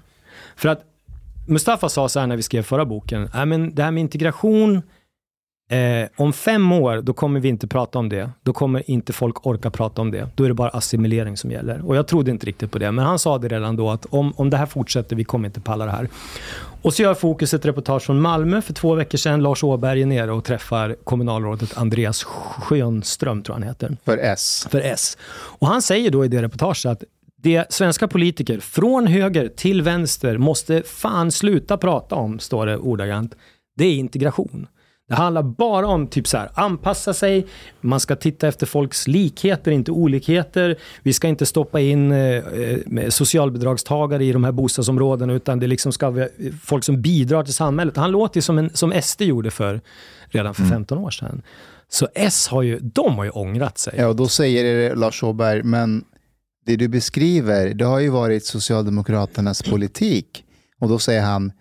[0.56, 0.84] För att
[1.48, 3.30] Mustafa sa så här när vi skrev förra boken.
[3.34, 4.82] Nej men det här med integration,
[5.70, 8.30] Eh, om fem år, då kommer vi inte prata om det.
[8.43, 10.30] Då kommer inte folk orka prata om det.
[10.36, 11.88] Då är det bara assimilering som gäller.
[11.88, 14.34] Och jag trodde inte riktigt på det, men han sa det redan då att om,
[14.38, 16.10] om det här fortsätter, vi kommer inte palla det här.
[16.82, 19.43] Och så gör Fokus ett reportage från Malmö för två veckor sedan.
[19.43, 24.68] Lars Åberg är nere och träffar kommunalrådet Andreas Schönström, tror han heter För S.
[24.72, 25.18] för S.
[25.32, 27.04] Och han säger då i det reportaget att
[27.44, 33.36] det svenska politiker från höger till vänster måste fan sluta prata om, står det ordagrant,
[33.78, 34.68] det är integration.
[35.10, 37.48] Det handlar bara om typ så här, anpassa sig,
[37.82, 40.76] man ska titta efter folks likheter, inte olikheter.
[41.04, 45.92] Vi ska inte stoppa in eh, eh, socialbidragstagare i de här bostadsområdena, utan det liksom
[45.92, 46.28] ska vara
[46.64, 47.98] folk som bidrar till samhället.
[47.98, 49.82] Han låter ju som, en, som SD gjorde för,
[50.30, 51.42] redan för 15 år sedan.
[51.90, 53.94] Så S har ju, de har ju ångrat sig.
[53.98, 56.04] Ja, och då säger Lars Åberg, men
[56.68, 60.43] det du beskriver, det har ju varit Socialdemokraternas politik.
[60.82, 61.51] Och då säger han,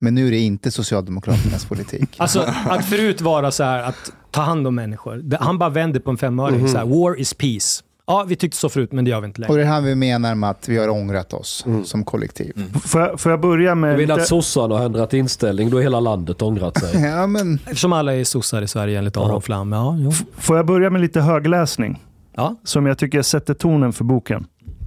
[0.00, 2.08] men nu är det inte Socialdemokraternas politik.
[2.18, 5.36] Alltså att förut vara så här att ta hand om människor.
[5.40, 6.68] Han bara vänder på en femöring.
[6.68, 7.82] Så här, War is peace.
[8.06, 9.62] Ja, vi tyckte så förut, men det gör vi inte Och längre.
[9.62, 12.52] det är här vi menar med att vi har ångrat oss som kollektiv.
[12.84, 13.96] Får jag, får jag börja Du med...
[13.96, 17.02] vill att sossarna har ändrat inställning, då har hela landet ångrat sig.
[17.04, 19.72] Ja, men Eftersom alla är sossar i Sverige enligt Aron Flam.
[19.72, 20.12] Ja, jo.
[20.36, 22.02] Får jag börja med lite högläsning?
[22.36, 22.56] Ja.
[22.64, 24.46] Som jag tycker sätter tonen för boken.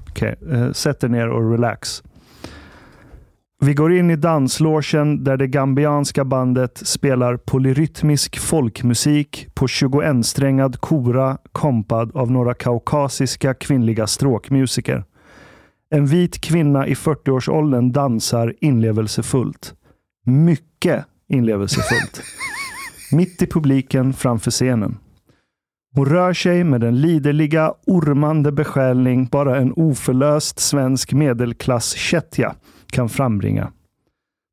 [0.09, 2.03] Okej, eh, sätt er ner och relax.
[3.61, 11.37] Vi går in i danslogen där det gambianska bandet spelar polyrytmisk folkmusik på 21-strängad kora
[11.51, 15.03] kompad av några kaukasiska kvinnliga stråkmusiker.
[15.89, 19.73] En vit kvinna i 40-årsåldern dansar inlevelsefullt.
[20.25, 22.21] Mycket inlevelsefullt.
[23.11, 24.97] Mitt i publiken framför scenen.
[25.95, 32.55] Hon rör sig med den liderliga, ormande besjälning bara en oförlöst svensk medelklass-kättja
[32.91, 33.71] kan frambringa.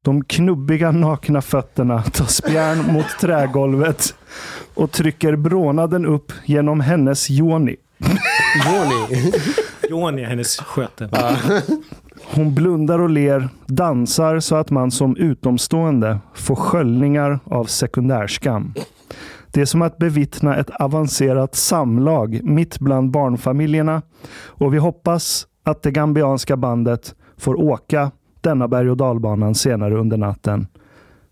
[0.05, 4.15] De knubbiga nakna fötterna tar spjärn mot trägolvet
[4.75, 7.77] och trycker brånaden upp genom hennes joni.
[8.67, 9.33] Joni.
[9.91, 11.11] Johan är hennes sköte.
[12.35, 18.75] Hon blundar och ler, dansar så att man som utomstående får sköljningar av sekundärskam.
[19.57, 24.03] Det är som att bevittna ett avancerat samlag mitt bland barnfamiljerna
[24.47, 30.17] och vi hoppas att det gambianska bandet får åka denna berg och dalbanan senare under
[30.17, 30.67] natten.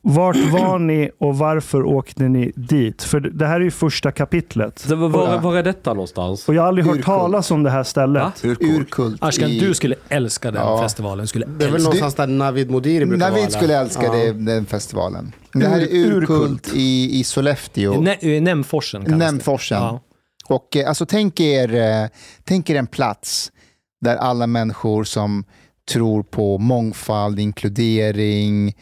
[0.07, 3.03] Vart var ni och varför åkte ni dit?
[3.03, 4.79] För det här är ju första kapitlet.
[4.79, 6.49] Så, var, var, var är detta någonstans?
[6.49, 7.07] Och jag har aldrig hört Urkult.
[7.07, 8.45] talas om det här stället.
[8.45, 8.51] Va?
[8.61, 9.23] Urkult.
[9.25, 10.83] Ashkan, i- du skulle älska den Ja.
[10.83, 11.27] festivalen.
[11.27, 11.83] Skulle Det är väl älska.
[11.85, 13.41] någonstans där Navid Modiri brukar vara?
[13.41, 14.13] Navid skulle älska Ja.
[14.13, 15.33] det, den festivalen.
[15.53, 16.71] Det här är Ur- Urkult Urkult.
[16.75, 17.95] i, i Sollefteå.
[17.95, 19.25] Ne- eh, Nämforsen kallas det.
[19.33, 19.79] Nämforsen.
[19.83, 20.01] Ja.
[20.49, 22.09] Och eh, alltså, tänk, er, eh,
[22.45, 23.53] tänk er en plats
[24.01, 25.45] där alla människor som
[25.93, 28.75] tror på mångfald, inkludering,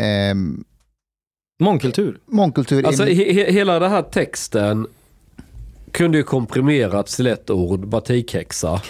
[0.00, 0.64] ehm,
[1.62, 2.18] Mångkultur.
[2.26, 2.86] mångkultur.
[2.86, 4.86] Alltså he, he, hela den här texten
[5.92, 8.80] kunde ju komprimerats till ett ord, batikhäxa.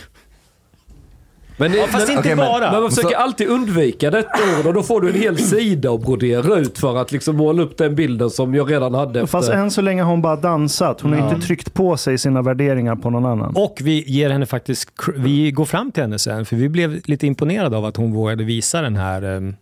[1.57, 2.73] Men, Ja, fast inte Okej, men- bara.
[2.73, 6.01] men man försöker alltid undvika detta ord och då får du en hel sida att
[6.03, 9.27] brodera ut för att liksom måla upp den bilden som jag redan hade efter.
[9.27, 11.01] Fast än så länge har hon bara dansat.
[11.01, 13.53] Hon har inte tryckt på sig sina värderingar på någon annan.
[13.57, 17.27] Och vi ger henne faktiskt, vi går fram till henne sen, för vi blev lite
[17.27, 19.55] imponerade av att hon vågade visa den här Joni.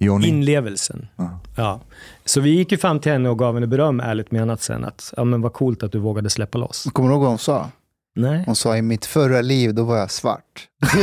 [0.00, 1.08] Inlevelsen.
[1.16, 1.40] Ja.
[1.56, 1.80] Ja.
[2.24, 5.14] Så vi gick ju fram till henne och gav henne beröm, ärligt menat sen, att
[5.16, 6.86] ja, men vad coolt att du vågade släppa loss.
[6.92, 7.70] Kommer du ihåg vad hon sa?
[8.14, 8.42] Nej.
[8.46, 10.68] Hon sa i mitt förra liv, då var jag svart.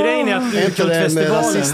[0.00, 1.64] Grejen är att Är inte det Urkultfestivalen?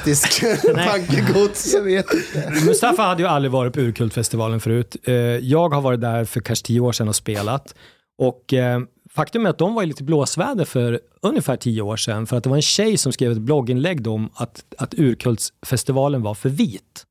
[1.75, 2.65] Jag vet inte.
[2.67, 4.97] Mustafa hade ju aldrig varit på Urkultfestivalen förut.
[5.05, 7.75] Eh, Jag har varit där för kanske tio år sedan och spelat.
[8.19, 8.81] Och eh,
[9.11, 12.27] faktum är att de var i lite blåsväder för ungefär tio år sedan.
[12.27, 16.35] För att det var en tjej som skrev ett blogginlägg om att, att Urkultsfestivalen var
[16.35, 17.05] för vit.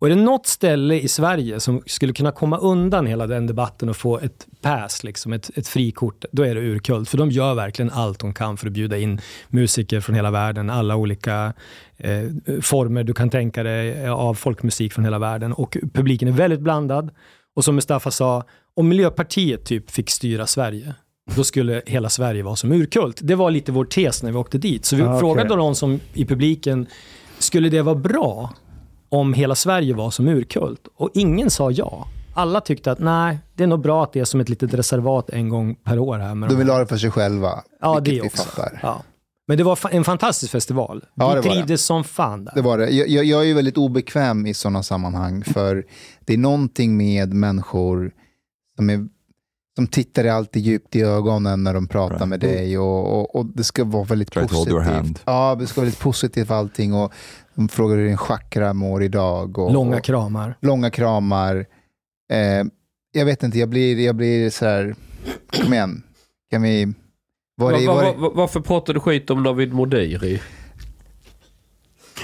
[0.00, 3.88] Och är det något ställe i Sverige som skulle kunna komma undan hela den debatten
[3.88, 7.08] och få ett pass, liksom, ett, ett frikort, då är det Urkult.
[7.08, 10.70] För de gör verkligen allt de kan för att bjuda in musiker från hela världen,
[10.70, 11.52] alla olika
[11.96, 12.22] eh,
[12.62, 15.52] former du kan tänka dig eh, av folkmusik från hela världen.
[15.52, 17.10] Och publiken är väldigt blandad.
[17.54, 20.94] Och som Mustafa sa, om Miljöpartiet typ fick styra Sverige,
[21.34, 23.18] då skulle hela Sverige vara som urkult.
[23.22, 24.84] Det var lite vår tes när vi åkte dit.
[24.84, 26.86] Så vi Ah, frågade någon som i publiken,
[27.38, 28.50] skulle det vara bra
[29.08, 30.88] om hela Sverige var som urkult?
[30.96, 32.08] Och ingen sa ja.
[32.34, 35.30] Alla tyckte att nej, det är nog bra att det är som ett litet reservat
[35.30, 36.48] en gång per år här.
[36.48, 37.62] De vill ha det för sig själva.
[37.80, 38.42] Ja, det vi också.
[38.42, 38.80] fattar.
[38.82, 39.02] Ja.
[39.48, 41.04] Men det var en fantastisk festival.
[41.14, 41.54] Ja, det vi det.
[41.54, 42.52] trivdes som fan där.
[42.54, 42.90] Det var det.
[42.90, 45.84] Jag, jag är ju väldigt obekväm i sådana sammanhang, för
[46.24, 48.10] det är någonting med människor
[48.76, 49.06] som, är,
[49.76, 52.28] som tittar alltid djupt i ögonen när de pratar Right.
[52.28, 55.22] med dig och, och, och det ska vara väldigt Try positivt.
[55.24, 57.12] Ja, det ska vara väldigt positivt allting och
[57.54, 59.58] de frågar hur din chakra mår idag.
[59.58, 60.54] Och, Långa och, kramar.
[60.60, 61.56] långa kramar.
[62.32, 62.64] Eh,
[63.12, 64.94] jag vet inte, jag blir, jag blir så här,
[65.64, 66.02] kom igen,
[66.50, 66.84] kan vi...
[67.58, 70.40] Var var va, det, va, varför pratar du skit om Navid Modiri?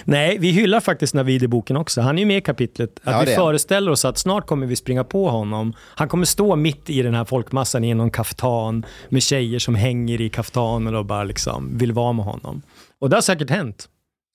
[0.05, 2.01] Nej, vi hyllar faktiskt Navid i boken också.
[2.01, 3.01] Han är ju med i kapitlet.
[3.05, 5.73] Att Ja, vi föreställer oss att snart kommer vi springa på honom.
[5.79, 10.21] Han kommer stå mitt i den här folkmassan i någon kaftan med tjejer som hänger
[10.21, 12.63] i kaftaner och bara liksom vill vara med honom.
[13.01, 13.89] Och det har säkert hänt.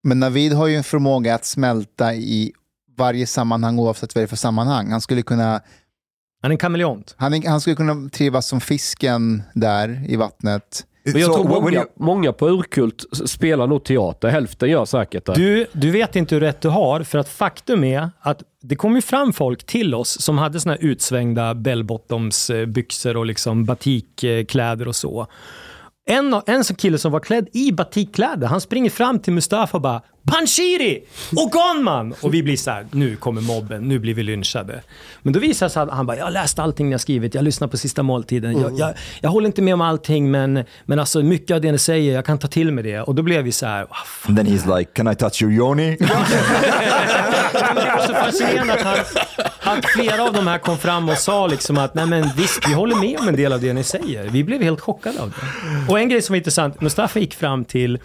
[0.04, 2.52] Men Navid har ju en förmåga att smälta i
[2.98, 4.92] varje sammanhang oavsett vad det är för sammanhang.
[4.92, 5.52] Han skulle kunna,
[6.42, 7.16] Han är en kameleont.
[7.18, 10.86] han, han skulle kunna trivas som fisken där i vattnet.
[11.14, 14.28] Men jag So, tror många, you- många på Urkult spelar nog teater.
[14.30, 15.34] Hälften gör säkert det.
[15.34, 18.96] Du, du vet inte hur rätt du har, för att faktum är att det kom
[18.96, 24.96] ju fram folk till oss som hade såna här utsvängda bellbottoms-byxor och liksom batikkläder och
[24.96, 25.28] så.
[26.10, 29.82] En, en sån kille som var klädd i batikkläder, han springer fram till Mustafa och
[29.82, 30.02] bara
[30.32, 31.04] Panshiri!
[31.36, 32.14] Ogonman!
[32.22, 34.82] Och vi blir så här, nu kommer mobben, nu blir vi lynchade.
[35.22, 37.34] Men då visar det sig att han bara, jag har läst allting ni har skrivit,
[37.36, 38.62] jag lyssnar på sista måltiden.
[38.62, 41.78] Jag, jag, jag håller inte med om allting, men, men alltså mycket av det ni
[41.78, 43.02] säger, jag kan ta till mig det.
[43.02, 45.42] Och då blev vi så här, "Ah, fan, And then he's like, can I touch
[45.42, 45.98] your yoni?
[46.00, 46.08] men
[47.76, 48.98] det var så fascinerande att, han,
[49.68, 52.74] att flera av de här kom fram och sa liksom att nej men visst, vi
[52.74, 54.30] håller med om en del av det ni säger.
[54.30, 55.92] Vi blev helt chockade av det.
[55.92, 58.00] Och en grej som var intressant, Mustafa gick fram till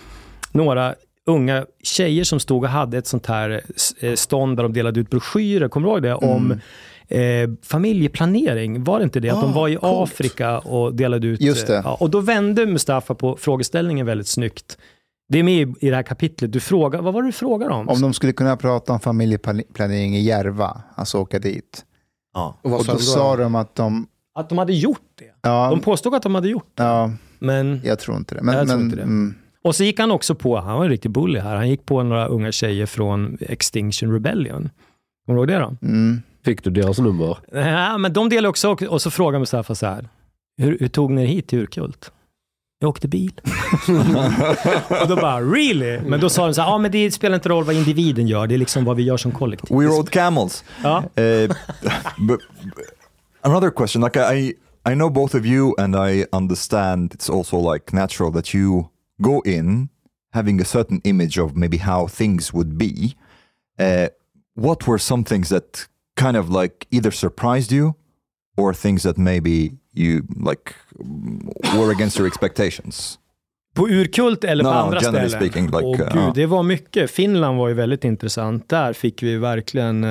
[0.52, 0.94] några
[1.26, 3.60] unga tjejer som stod och hade ett sånt här
[4.00, 6.14] eh, stånd där de delade ut broschyrer, kommer du ihåg det?
[6.14, 6.60] Om
[7.08, 9.30] eh, familjeplanering, var det inte det?
[9.30, 11.40] Att de var i Afrika och delade ut...
[11.40, 11.76] Just det.
[11.76, 14.78] eh, Ja, och då vände Mustafa på frågeställningen väldigt snyggt.
[15.32, 16.52] Det är med i, i det här kapitlet.
[16.52, 17.88] Du frågar, vad var det du frågade om?
[17.88, 21.84] Om de skulle kunna prata om familjeplanering i Järva, alltså åka dit.
[22.34, 22.58] ja.
[22.62, 25.24] Och Och då du sa de att de, Att de hade gjort det.
[25.42, 26.82] ja, De påstod att de hade gjort det.
[26.82, 28.42] ja Men, jag tror inte det.
[28.42, 29.02] Men, Jag tror men, inte det.
[29.02, 31.86] Mm, och så gick han också på, han var en riktig bully här, han gick
[31.86, 34.70] på några unga tjejer från Extinction Rebellion.
[35.26, 35.86] Kommer du ihåg det då?
[35.88, 36.22] mm.
[36.44, 37.36] Fick du deras nummer?
[37.52, 40.08] Ja, men de delade också, och så frågade Mustafa så här,
[40.58, 42.12] hur, hur tog ni er hit till Urkult?
[42.82, 43.32] Jag åkte bil.
[45.02, 46.00] och då bara, really?
[46.00, 48.46] Men då sa de så här, ja men det spelar inte roll vad individen gör,
[48.46, 49.76] det är liksom vad vi gör som kollektiv.
[49.76, 50.64] We rode camels.
[50.82, 50.98] Ja.
[50.98, 51.50] Uh,
[52.28, 52.40] but
[53.42, 54.54] another question, like I,
[54.90, 58.84] I know both of you, and I understand it's also like natural that you
[59.18, 59.88] go in
[60.32, 63.14] having a certain image of maybe how things would be.
[63.78, 64.08] Uh,
[64.54, 67.94] what were some things that kind of like either surprised you
[68.56, 70.74] or things that maybe you like
[71.78, 73.18] were against your expectations?
[73.74, 75.30] På Urkult eller på No, no, andra ställen?
[75.30, 77.10] speaking, like, uh, gud, det var mycket.
[77.10, 78.68] Finland var ju väldigt intressant.
[78.68, 80.04] Där fick vi verkligen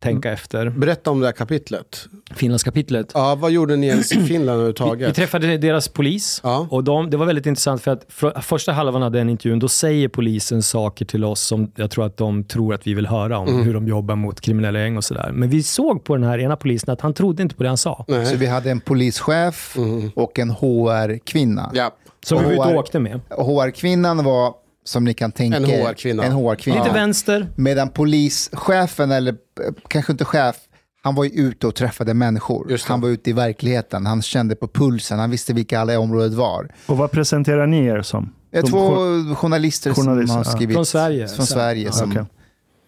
[0.00, 0.68] tänka efter.
[0.70, 2.06] Berätta om det här kapitlet.
[2.34, 3.10] Finlandskapitlet.
[3.14, 5.14] Ja, vad gjorde ni ens i Finland Vi, vi överhuvudtaget?
[5.16, 6.66] träffade deras polis Ja.
[6.70, 9.68] och de, det var väldigt intressant för att för, första halvan av den intervjun, då
[9.68, 13.38] säger polisen saker till oss som jag tror att de tror att vi vill höra
[13.38, 13.62] om, Mm.
[13.62, 15.30] hur de jobbar mot kriminella gäng och sådär.
[15.34, 17.78] Men vi såg på den här ena polisen att han trodde inte på det han
[17.78, 18.04] sa.
[18.08, 18.26] Nej.
[18.26, 19.76] Så vi hade en polischef
[20.14, 21.70] och en HR-kvinna.
[21.74, 21.90] Ja.
[22.24, 23.20] Som vi var ute HR och åkte med.
[23.28, 26.24] HR-kvinnan var, som ni kan tänka En HR-kvinna.
[26.24, 26.82] En HR-kvinna.
[26.84, 27.48] Lite vänster.
[27.56, 30.56] Medan polischefen, eller eh, kanske inte chef,
[31.02, 32.78] han var ju ute och träffade människor.
[32.88, 36.34] Han var ute i verkligheten, han kände på pulsen, han visste vilka alla i området
[36.34, 36.68] var.
[36.86, 38.32] Och vad presenterar ni er som?
[38.52, 40.50] De Två jour- journalister, journalister, som har ja.
[40.50, 41.28] skrivit Från Sverige.
[41.28, 42.24] Från Sverige som, Okej.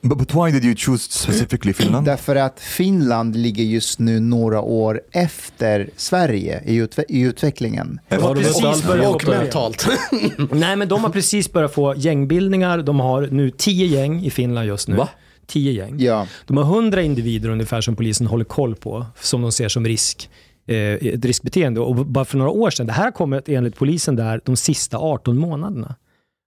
[0.05, 2.07] But, but why did you choose specifically Finland?
[2.07, 8.01] Därför att Finland ligger just nu några år efter Sverige i, utve- i utvecklingen.
[8.09, 9.87] De har Har de precis börjat Och mentalt.
[10.51, 12.79] Nej, men de har precis börjat få gängbildningar.
[12.79, 14.97] De har nu tio gäng i Finland just nu.
[14.97, 15.09] Va?
[15.47, 16.01] Tio gäng.
[16.01, 19.87] Ja, De har hundra individer ungefär som polisen håller koll på, som de ser som
[19.87, 20.31] risk.
[20.67, 21.81] Eh, ett riskbeteende.
[21.81, 24.99] Och bara för några år sedan, det här har kommit enligt polisen där de sista
[24.99, 25.95] 18 månaderna.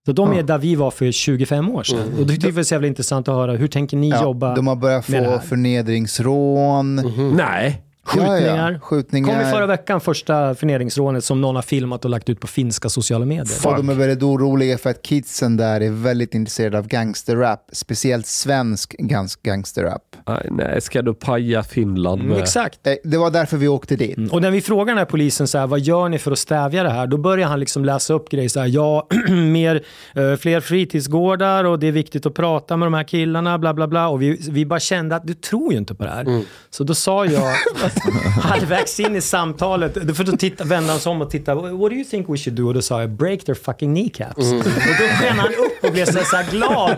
[0.06, 2.14] Så de är där vi var för 25 år sedan.
[2.20, 3.52] Och det tyckte vi var så jävla intressant att höra.
[3.52, 4.56] Hur tänker ni ja, jobba?
[4.56, 6.96] de har börjat få förnedringsrån.
[7.36, 7.82] Nej.
[8.06, 8.40] Skjutningar.
[8.40, 9.34] Ja, ja, skjutningar.
[9.40, 12.90] Kom i förra veckan, första förnedringsrånet som någon har filmat och lagt ut på finska
[12.90, 13.68] sociala medier.
[13.68, 17.70] Och de är väldigt oroliga för att kidsen där är väldigt intresserade av gangsterrap.
[17.72, 18.96] Speciellt svensk
[19.44, 20.15] gangsterrap.
[20.28, 22.32] Nej, nej, ska du paja Finland med?
[22.32, 22.80] Mm, exakt.
[23.04, 24.32] Det var därför vi åkte dit.
[24.32, 26.84] Och när vi frågar den här polisen så här, vad gör ni för att stävja
[26.84, 27.08] det här?
[27.08, 29.84] Då börjar han liksom läsa upp grejer så här, ja, mer,
[30.16, 33.88] eh, fler fritidsgårdar och det är viktigt att prata med de här killarna, bla bla
[33.88, 34.08] bla.
[34.08, 36.42] Och vi, vi bara kände att du tror ju inte på det här.
[36.70, 37.42] Så då sa jag,
[38.42, 41.96] halvvägs in i samtalet, för då titta, vände han sig om och tittade, what do
[41.96, 42.68] you think we should do?
[42.68, 44.38] Och då sa jag, break their fucking kneecaps.
[44.38, 46.96] Och då sken han upp och blev så här, så här glad.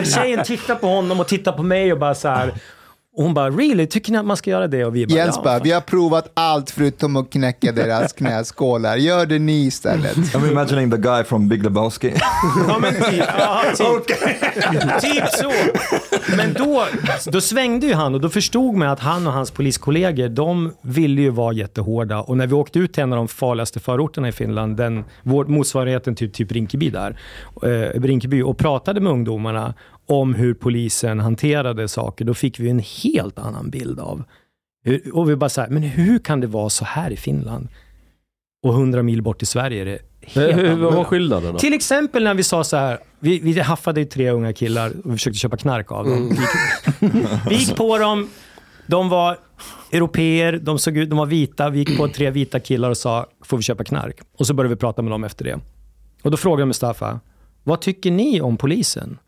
[0.00, 2.53] Och tjejen tittade på honom och tittade på mig och bara så här,
[3.16, 3.86] och hon bara, really?
[3.86, 4.84] Tycker ni att man ska göra det?
[4.84, 5.62] Och vi bara, Jens ja, bara, fan.
[5.64, 8.96] vi har provat allt förutom att knäcka deras knäskålar.
[8.96, 10.16] Gör det ni istället.
[10.16, 12.14] I'm imagining the guy from Big Lebowski.
[12.68, 15.52] Ja, men typ, ja, typ, typ så.
[16.36, 16.86] Men då,
[17.26, 21.22] då svängde ju han och då förstod man att han och hans poliskollegor, de ville
[21.22, 22.20] ju vara jättehårda.
[22.20, 25.44] Och när vi åkte ut till en av de farligaste förorterna i Finland, den, vår
[25.44, 27.18] motsvarigheten till typ Rinkeby där,
[27.62, 29.74] eh, Rinkeby, och pratade med ungdomarna
[30.06, 34.24] om hur polisen hanterade saker, då fick vi en helt annan bild av
[34.84, 37.68] hur, och vi bara så här, men hur kan det vara så här i Finland?
[38.62, 41.04] Och 100 mil bort i Sverige är det helt Hur, vad var annorlunda.
[41.04, 41.58] skillnaderna?
[41.58, 45.10] Till exempel när vi sa så här, vi, vi haffade ju tre unga killar och
[45.12, 46.28] vi försökte köpa knark av dem.
[46.28, 47.14] Vi, gick,
[47.48, 48.28] vi gick på dem,
[48.86, 49.38] de var
[49.92, 53.26] europeer, de såg ut, de var vita, vi gick på tre vita killar och sa,
[53.44, 54.20] får vi köpa knark?
[54.38, 55.60] Och så började vi prata med dem efter det.
[56.22, 57.20] Och då frågade Mustafa,
[57.62, 59.18] vad tycker ni om polisen?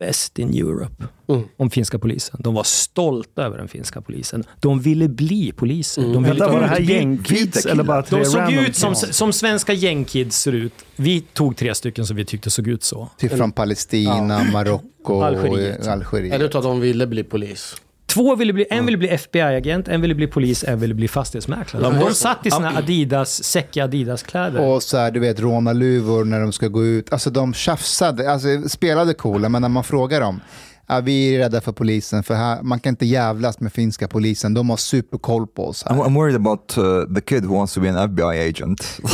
[0.00, 1.04] Best in Europe.
[1.28, 1.42] Mm.
[1.56, 2.40] Om finska polisen.
[2.42, 4.44] De var stolta över den finska polisen.
[4.60, 6.02] De ville bli poliser.
[6.02, 8.94] De ville Vänta, var det här gängkids eller bara tre de såg random ut som,
[8.94, 10.72] som svenska gängkids ser ut.
[10.96, 13.10] Vi tog tre stycken som vi tyckte såg ut så.
[13.18, 15.86] Typ från Palestina, Marocko och Algeriet.
[15.86, 16.34] Algeriet.
[16.34, 17.76] Eller att de ville bli polis.
[18.14, 22.00] Två ville bli, en ville bli FBI-agent, en ville bli polis, en ville bli fastighetsmäklare.
[22.00, 24.60] De satt i sina Adidas, säckiga Adidas-kläder.
[24.60, 27.12] Och så här, du vet, rånarluvor när de ska gå ut.
[27.12, 30.40] Alltså de tjafsade, alltså spelade coola, men när man frågar dem,
[30.86, 34.54] ja, vi är rädda för polisen, för här, man kan inte jävlas med finska polisen,
[34.54, 35.84] de har superkoll på oss.
[35.84, 36.02] I'm, Här.
[36.02, 39.00] I'm worried about uh, the kid who wants to be an FBI agent.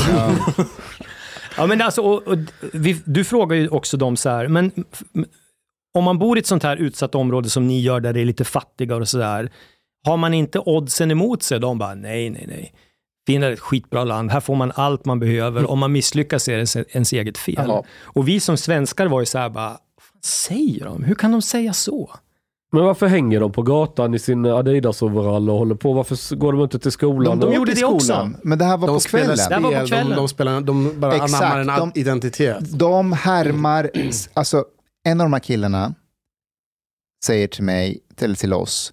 [1.59, 2.39] Ja, men alltså, och, och,
[2.73, 4.73] vi, du frågar ju också dem så här, men
[5.97, 8.25] om man bor i ett sånt här utsatt område som ni gör, där det är
[8.25, 9.51] lite fattigare och sådär,
[10.07, 11.61] har man inte oddsen emot sig?
[11.61, 12.73] De bara, nej, nej, nej.
[13.27, 15.71] Finland är ett skitbra land, här får man allt man behöver.
[15.71, 17.65] Om man misslyckas är det ens, eget fel.
[17.69, 17.85] Ja.
[18.03, 21.05] Och vi som svenskar var ju så här, bara, vad säger de?
[21.05, 22.11] Hur kan de säga så?
[22.73, 25.93] Men varför hänger de på gatan i sin Adidas-overall och håller på?
[25.93, 27.41] Varför går de inte till skolan?
[27.41, 28.31] De och- gjorde det också.
[28.43, 29.37] Men det här var De på kvällen.
[29.37, 30.11] Det här var på spel, kvällen.
[30.11, 32.79] de, de, spelar, de bara Exakt, anammar en de- identitet.
[32.79, 33.91] De härmar,
[34.35, 34.65] alltså
[35.07, 35.95] en av de här killarna
[37.25, 38.93] säger till mig, till, till oss,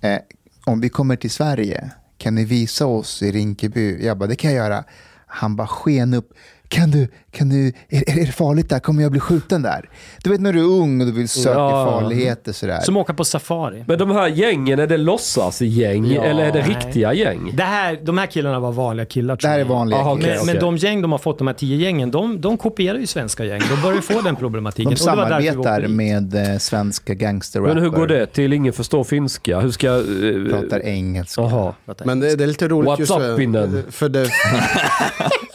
[0.00, 0.18] eh,
[0.64, 4.04] om vi kommer till Sverige, kan ni visa oss i Rinkeby?
[4.04, 4.84] Jag bara, det kan jag göra.
[5.26, 6.32] Han bara sken upp
[6.70, 8.78] kan du, kan du, är, är det farligt där?
[8.78, 9.88] Kommer jag bli skjuten där?
[10.24, 11.86] Du vet när du är ung och du vill söka Ja.
[12.00, 12.80] farligheter sådär.
[12.80, 13.84] Som åka på safari.
[13.86, 16.68] Men de här gängen, är det låtsasgäng Ja, eller är det nej.
[16.68, 17.52] riktiga gäng?
[17.56, 19.68] Det här, de här killarna var vanliga killar det tror här är jag.
[19.68, 20.28] vanliga Aha, killar.
[20.28, 22.98] Men, Okej, men de gäng de har fått, de här tio gängen, de, de kopierar
[22.98, 23.60] ju svenska gäng.
[23.70, 24.90] De börjar ju få den problematiken.
[24.90, 27.74] De det samarbetar med eh, svenska gangsterrapper.
[27.74, 28.52] Men hur går det till?
[28.52, 29.60] Ingen förstår finska.
[29.60, 29.86] Hur ska...
[29.86, 31.40] eh, Pratar engelska.
[31.42, 31.74] Jaha.
[32.04, 34.20] Men det, det är lite roligt What's just up, för- för det,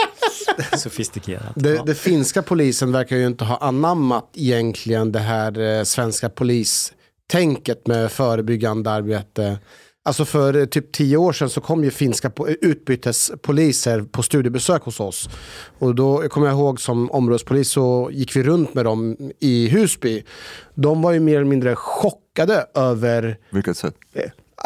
[0.77, 1.51] Sofistikerat.
[1.55, 1.83] det, Ja.
[1.83, 8.11] det finska polisen verkar ju inte ha anammat egentligen det här eh, svenska polistänket med
[8.11, 9.59] förebyggande arbete.
[10.07, 14.81] Alltså för eh, typ tio år sedan så kom ju finska po- utbytespoliser på studiebesök
[14.83, 15.29] hos oss.
[15.79, 20.23] Och då kommer jag ihåg som områdespolis så gick vi runt med dem i Husby.
[20.75, 23.95] De var ju mer eller mindre chockade över Vilket sätt?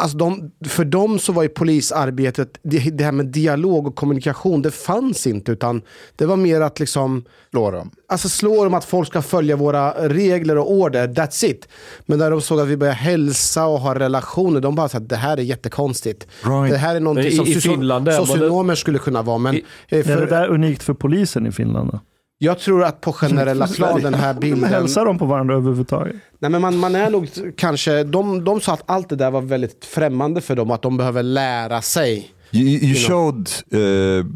[0.00, 4.62] Alltså de, för dem så var ju polisarbetet, det, det här med dialog och kommunikation,
[4.62, 5.52] det fanns inte.
[5.52, 5.82] Utan
[6.16, 7.90] det var mer att liksom, Slå dem.
[8.08, 11.68] alltså slå dem att folk ska följa våra regler och order, that's it.
[12.06, 15.08] Men när de såg att vi började hälsa och ha relationer, de bara sa att
[15.08, 16.26] det här är jättekonstigt.
[16.44, 16.70] Right.
[16.72, 19.38] Det här är någonting i- som i Finland socionomer skulle kunna vara.
[19.38, 22.00] Men I- eh, Är för, det där unikt för polisen i Finland då?
[22.42, 24.70] Jag tror att på generella plan, den här Men bilden...
[24.70, 26.16] hälsar de på varandra överhuvudtaget?
[26.38, 29.40] Nej, men man, man är nog kanske, de, de sa att allt det där var
[29.40, 32.30] väldigt främmande för dem, att de behöver lära sig.
[32.52, 34.26] You, you showed, uh,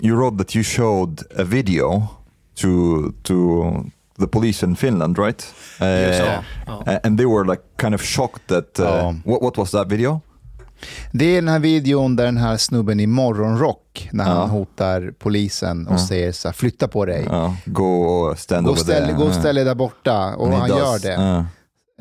[0.00, 2.06] you wrote that you showed a video
[2.60, 2.68] to
[3.22, 3.62] to
[4.20, 5.54] the police in Finland, right?
[5.80, 6.44] Uh, det.
[6.66, 8.78] a- And they were like kind of shocked that.
[8.80, 9.14] Uh, Ja.
[9.24, 10.20] what, what was that video?
[11.12, 14.34] Det är den här videon där den här snubben i morgonrock, när Ja.
[14.34, 17.24] han hotar polisen och säger så här, flytta på dig.
[18.36, 20.34] Stand Gå och ställ, gå och Uh, ställ dig där borta.
[20.36, 21.44] Och han gör det.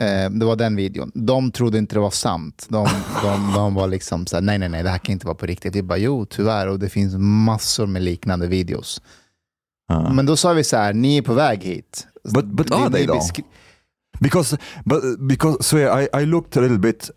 [0.01, 1.11] Eh, det var den videon.
[1.13, 2.65] De trodde inte det var sant.
[2.69, 2.87] De,
[3.23, 5.45] de, de var liksom så här, nej, nej, nej, det här kan inte vara på
[5.45, 5.75] riktigt.
[5.75, 6.67] Vi bara, jo, tyvärr.
[6.67, 9.01] Och det finns massor med liknande videos.
[10.15, 12.07] Men då sa vi så här, ni är på väg hit.
[12.29, 13.21] But- but are they though?
[14.19, 17.09] because but because so yeah, I, I looked a little bit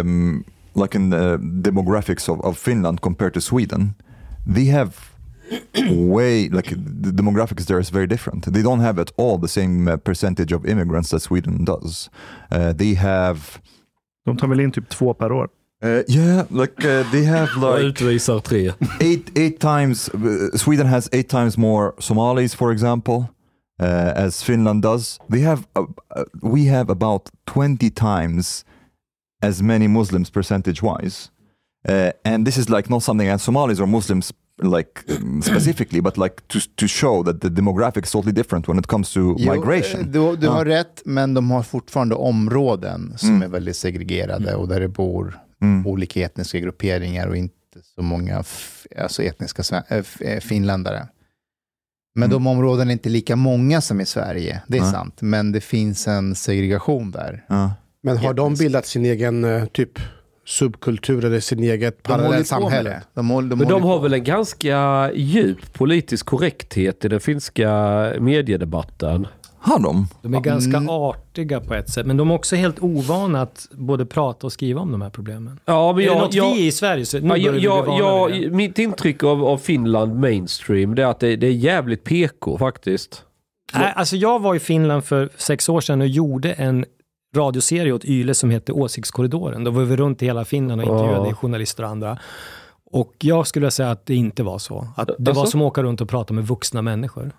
[0.00, 0.44] um,
[0.74, 3.94] like in the demographics of, of Finland compared to Sweden.
[4.54, 4.94] They have
[6.14, 6.70] way like
[7.02, 8.52] the demographics there is very different.
[8.52, 12.10] They don't have at all the same uh, percentage of immigrants that Sweden does.
[12.50, 13.60] Uh, they have
[14.26, 15.48] De tar väl in typ två per år.
[15.82, 18.70] uh, yeah, like uh, they have like utvisar tre.
[19.00, 20.08] eight eight times.
[20.08, 23.28] Uh, Sweden has eight times more Somalis, for example,
[23.80, 25.18] uh, as Finland does.
[25.28, 28.64] They have uh, uh, we have about twenty times
[29.42, 31.30] as many Muslims percentage wise,
[31.88, 34.32] uh, and this is like not something as Somalis or Muslims
[34.62, 38.78] like um, specifically, but like to to show that the demographics is totally different when
[38.78, 40.00] it comes to Jo, migration.
[40.00, 40.52] eh, Du, du Ja.
[40.52, 43.42] har rätt, men de har fortfarande områden som Mm.
[43.42, 45.86] är väldigt segregerade och där det bor Mm.
[45.86, 47.54] olika etniska grupperingar och inte
[47.94, 48.44] så många
[48.98, 51.08] alltså etniska äh, f- äh, finländare.
[52.14, 52.30] Men Mm.
[52.30, 54.90] de områdena är inte lika många som i Sverige, det är Nej.
[54.90, 55.18] sant.
[55.22, 57.44] Men det finns en segregation där.
[58.02, 59.98] Men har de bildat sin egen eh, typ
[60.46, 62.90] subkultur eller sin eget De håller parallellt på med samhälle?
[62.90, 63.02] det.
[63.14, 64.02] De, håller, de, Men de har på.
[64.02, 67.70] väl en ganska djup politisk korrekthet i den finska
[68.20, 69.26] mediedebatten.
[69.58, 70.08] har de?
[70.22, 70.88] De är ganska Mm.
[70.88, 74.80] artiga på ett sätt, men de är också helt ovana att både prata och skriva
[74.80, 75.60] om de här problemen.
[75.64, 77.88] Ja, men är det jag, något jag, vi i Sverige så nu Ja, börjar jag,
[77.98, 78.36] jag, det.
[78.36, 82.58] jag, mitt intryck av, av Finland mainstream det är att det, det är jävligt PK
[82.58, 83.22] faktiskt.
[83.74, 86.84] Nej, alltså jag var i Finland för sex år sedan och gjorde en
[87.36, 89.64] radioserie åt Yle som hette Åsiktskorridoren.
[89.64, 91.34] Då var vi runt i hela Finland och intervjuade Ja.
[91.34, 92.18] journalister och andra.
[92.92, 94.86] Och jag skulle säga att det inte var så.
[94.96, 95.46] Att det var Alltså?
[95.50, 97.30] som att åka runt och prata med vuxna människor.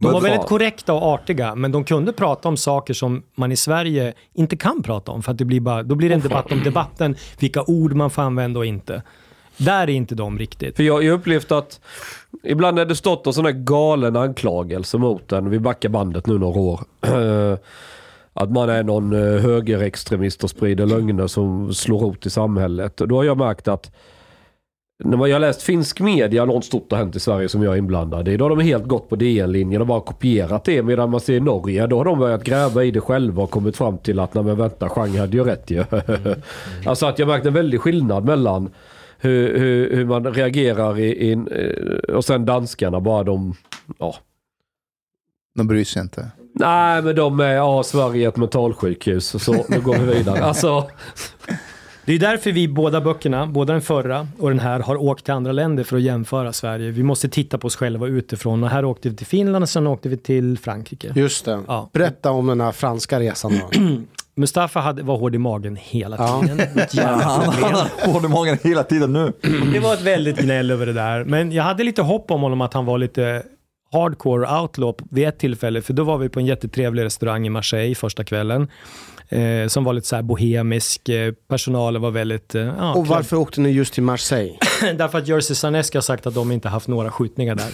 [0.00, 3.56] De var väldigt korrekta och artiga, men de kunde prata om saker som man i
[3.56, 5.22] Sverige inte kan prata om.
[5.22, 8.10] För att det blir bara, då blir det en debatt om debatten, vilka ord man
[8.10, 9.02] får använda och inte.
[9.56, 10.76] Där är inte de riktigt.
[10.76, 11.80] För jag har upplevt att
[12.42, 16.38] ibland när det stått en sån här galen anklagelse mot en, vi backar bandet nu
[16.38, 16.80] några år.
[18.34, 22.96] Att man är någon eh, högerextremist och sprider lögner som slår rot i samhället.
[22.96, 23.94] Då har jag märkt att
[25.04, 27.74] när man, jag har läst finsk media, något stort har hänt i Sverige som jag
[27.74, 28.36] är inblandad i.
[28.36, 30.82] Då har de helt gått på DN-linjen och bara kopierat det.
[30.82, 33.76] Medan man ser i Norge, då har de börjat gräva i det själva och kommit
[33.76, 35.84] fram till att, nej men vänta, Chang hade ju rätt ju.
[36.86, 38.70] alltså att jag märkt en väldig skillnad mellan
[39.18, 43.54] hur, hur, hur man reagerar i, i eh, och sen danskarna bara de,
[43.98, 44.14] ja.
[45.54, 46.30] De bryr sig inte.
[46.56, 50.44] Nej men de är, ja Sverige är ett mentalsjukhus så nu går vi vidare.
[50.44, 50.88] Alltså,
[52.06, 55.34] Det är därför vi båda böckerna, både den förra och den här, har åkt till
[55.34, 56.90] andra länder för att jämföra Sverige.
[56.90, 59.86] Vi måste titta på oss själva utifrån och här åkte vi till Finland och sen
[59.86, 61.12] åkte vi till Frankrike.
[61.14, 61.60] Just det.
[61.66, 61.90] Ja.
[61.92, 63.80] Berätta om den här franska resan då.
[64.36, 66.40] Mustafa hade, var hård i magen hela Ja.
[66.42, 66.58] tiden.
[66.92, 69.32] Jävla Han har hård i magen hela tiden nu.
[69.72, 71.24] Det var ett väldigt gnäll över det där.
[71.24, 73.42] Men jag hade lite hopp om honom att han var lite
[73.94, 77.94] hardcore outlaw vid ett tillfälle, för då var vi på en jättetrevlig restaurang i Marseille
[77.94, 78.68] första kvällen.
[79.28, 82.54] Eh, som var lite så här bohemisk, eh, personalen var väldigt...
[82.54, 84.58] Eh, ja, Och klädd- varför åkte ni just till Marseille?
[84.96, 87.70] Därför att Jersey Sarneski har sagt att de inte haft några skjutningar där.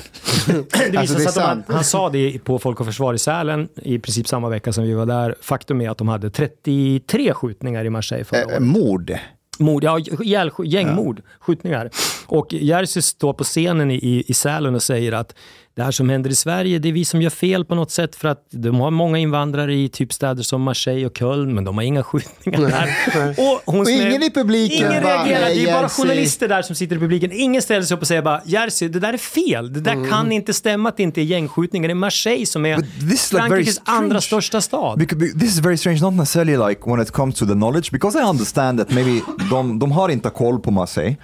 [0.93, 3.15] det Alltså, visade det är sig att de han sa det på Folk och Försvar
[3.15, 5.35] i Sälen i princip samma vecka som vi var där.
[5.41, 8.63] Faktum är att de hade 33 skjutningar i Marseille förra Eh, året.
[8.63, 9.13] mord.
[9.59, 11.91] Mord, ja, ihjäl, gängmord, skjutningar.
[12.27, 15.35] Och Jerzy står på scenen i, i Sälen och säger att
[15.81, 18.17] det här som händer i Sverige, det är vi som gör fel på något sätt
[18.17, 21.77] för att de har många invandrare i typ städer som Marseille och Köln, men de
[21.77, 23.31] har inga skjutningar där.
[23.39, 26.49] Och, hon Och ingen i publiken Ingen bara, reagerar, det är "Nej, bara Jerzy." journalister
[26.49, 27.31] där som sitter i publiken.
[27.33, 29.73] Ingen ställer sig upp och säger bara Jerzy, det där är fel.
[29.73, 30.11] Det där Mm.
[30.11, 31.89] kan inte stämma att det inte är gängskjutningar.
[31.89, 34.99] Det är Marseille som är is like Frankrikes andra största stad.
[34.99, 37.91] Because, be- this is very strange, not necessarily like when it comes to the knowledge,
[37.93, 39.21] because I understand that maybe
[39.51, 41.17] de, de har inte koll på Marseille,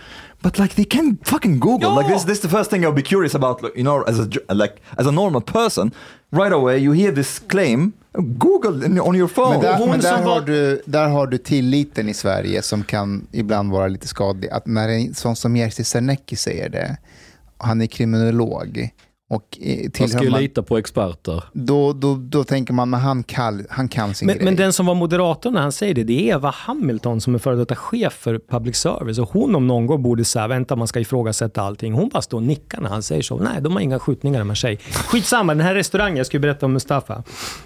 [0.43, 1.91] but like they can fucking Google.
[1.91, 1.95] Ja.
[2.01, 3.63] Like this, this is the first thing I'll be curious about.
[3.63, 5.93] like, You know, as a like as a normal person,
[6.31, 9.51] right away you hear this claim, Google on your phone.
[9.51, 13.73] Men där, men där, har du, där har du tilliten i Sverige som kan ibland
[13.73, 14.51] vara lite skadlig.
[14.51, 16.97] Att när en sån som Jerzy Sarnecki säger det,
[17.59, 18.91] han är kriminolog
[19.31, 21.43] och eh, Man ska ju man, lita på experter.
[21.53, 24.45] då, då, då tänker man att han, kan- han kan sin Men, grej.
[24.45, 27.39] men den som var moderator när han säger det, det är Eva Hamilton som är
[27.39, 29.19] före detta chef för public service.
[29.19, 31.93] Och hon om någon gång borde säga, vänta man ska ifrågasätta allting.
[31.93, 33.39] Hon bara står och nickar när han säger så.
[33.39, 34.79] Nej, de har inga skjutningar i Marseille.
[34.93, 37.23] Skitsamma, den här restaurangen, jag ska ju berätta om Mustafa.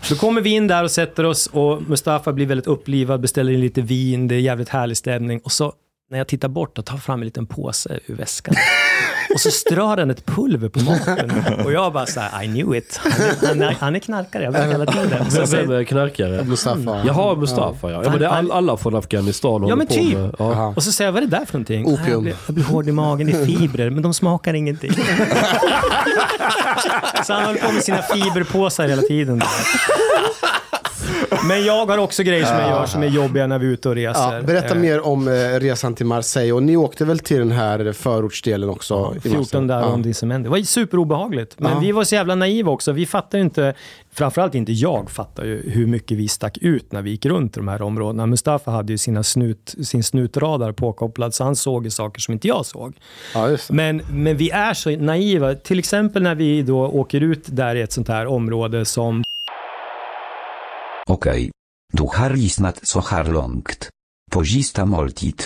[0.09, 3.61] Då kommer vi in där och sätter oss och Mustafa blir väldigt upplivad, beställer in
[3.61, 5.41] lite vin, det är jävligt härlig stämning.
[5.45, 5.73] Och så
[6.11, 8.55] när jag tittar bort och tar fram en liten påse ur väskan.
[9.35, 11.33] Och så strör han ett pulver på maten.
[11.65, 13.01] Och jag bara så här, I knew it.
[13.03, 15.31] Han är, han är, han är knarkare, jag vet hela tiden.
[15.31, 16.45] Så Vem, säger- vem är knarkare?
[16.45, 17.03] Mustafa.
[17.07, 18.03] Jaha, Mustafa ja.
[18.05, 20.19] ja men det är all, alla från Afghanistan Ja håller men på typ.
[20.19, 20.35] med.
[20.39, 20.45] Ja.
[20.53, 20.73] Aha.
[20.77, 21.87] Och så säger jag, vad är det där för någonting?
[21.87, 22.01] Opium.
[22.03, 24.93] "Nej, Jag blir, jag blir hård i magen, det är fibrer, men de smakar ingenting.
[27.27, 29.43] så han håller på med sina fiberpåsar hela tiden.
[31.49, 33.89] Men jag har också grejer som jag gör som är jobbiga när vi är ute
[33.89, 34.37] och reser.
[34.37, 36.53] Ja, berätta Eh, mer om eh, resan till Marseille.
[36.53, 39.15] Och ni åkte väl till den här förortsdelen också?
[39.17, 39.67] i 14 Marseille?
[39.75, 39.87] där ja.
[39.87, 40.47] om Disemende.
[40.47, 41.55] Det var superobehagligt.
[41.59, 41.79] Men Ja.
[41.79, 42.93] vi var så jävla naiva också.
[42.93, 43.75] Vi fattar ju inte,
[44.13, 47.61] framförallt inte jag fattar ju hur mycket vi stack ut när vi gick runt i
[47.61, 48.27] de här områdena.
[48.27, 52.49] Mustafa hade ju sina snut, sin snutradar påkopplad så han såg ju saker som inte
[52.49, 52.95] jag såg.
[53.35, 53.71] Ja, det.
[53.71, 55.55] Men, men vi är så naiva.
[55.55, 59.23] Till exempel när vi då åker ut där i ett sånt här område som
[61.07, 61.51] Okej.
[61.93, 63.91] Du har lyssnat så här långt.
[64.31, 65.43] På sista måltid.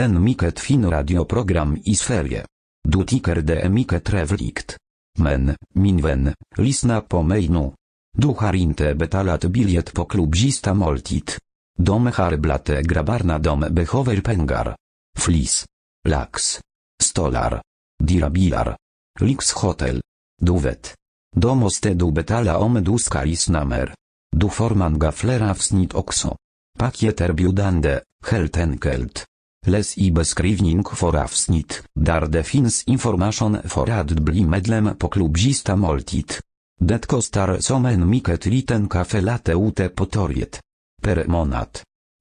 [0.00, 2.46] En mycket fin radioprogram i Sverige.
[2.88, 4.76] Du tycker det är mycket trevligt.
[5.18, 7.72] Men, min vän, lyssna på mig nu.
[8.16, 11.30] Du har inte betalat biljett på klubb sista måltid.
[11.78, 14.76] De har dom grabbarna de behöver pengar.
[15.18, 15.66] Flis.
[16.08, 16.60] Lax.
[17.02, 17.62] Stolar.
[18.04, 18.76] Dirabilar.
[19.20, 20.00] Lyxhotel.
[20.40, 20.94] Du vet.
[21.36, 23.94] Då måste du betala om du ska lyssna mer.
[24.36, 26.36] Du får många fler avsnitt också.
[26.78, 28.00] Paket erbjudande,
[28.30, 29.24] helt enkelt.
[29.66, 35.38] Läs i beskrivning för avsnitt, där det finns information för att bli medlem på klubb
[35.38, 36.32] Sista måltid.
[36.80, 40.60] Det kostar som en mycket liten kaffe latte ute på torget.
[41.02, 41.68] Per månad.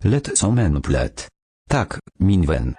[0.03, 1.27] Lätt som en plätt.
[1.69, 2.75] Tack, min vän.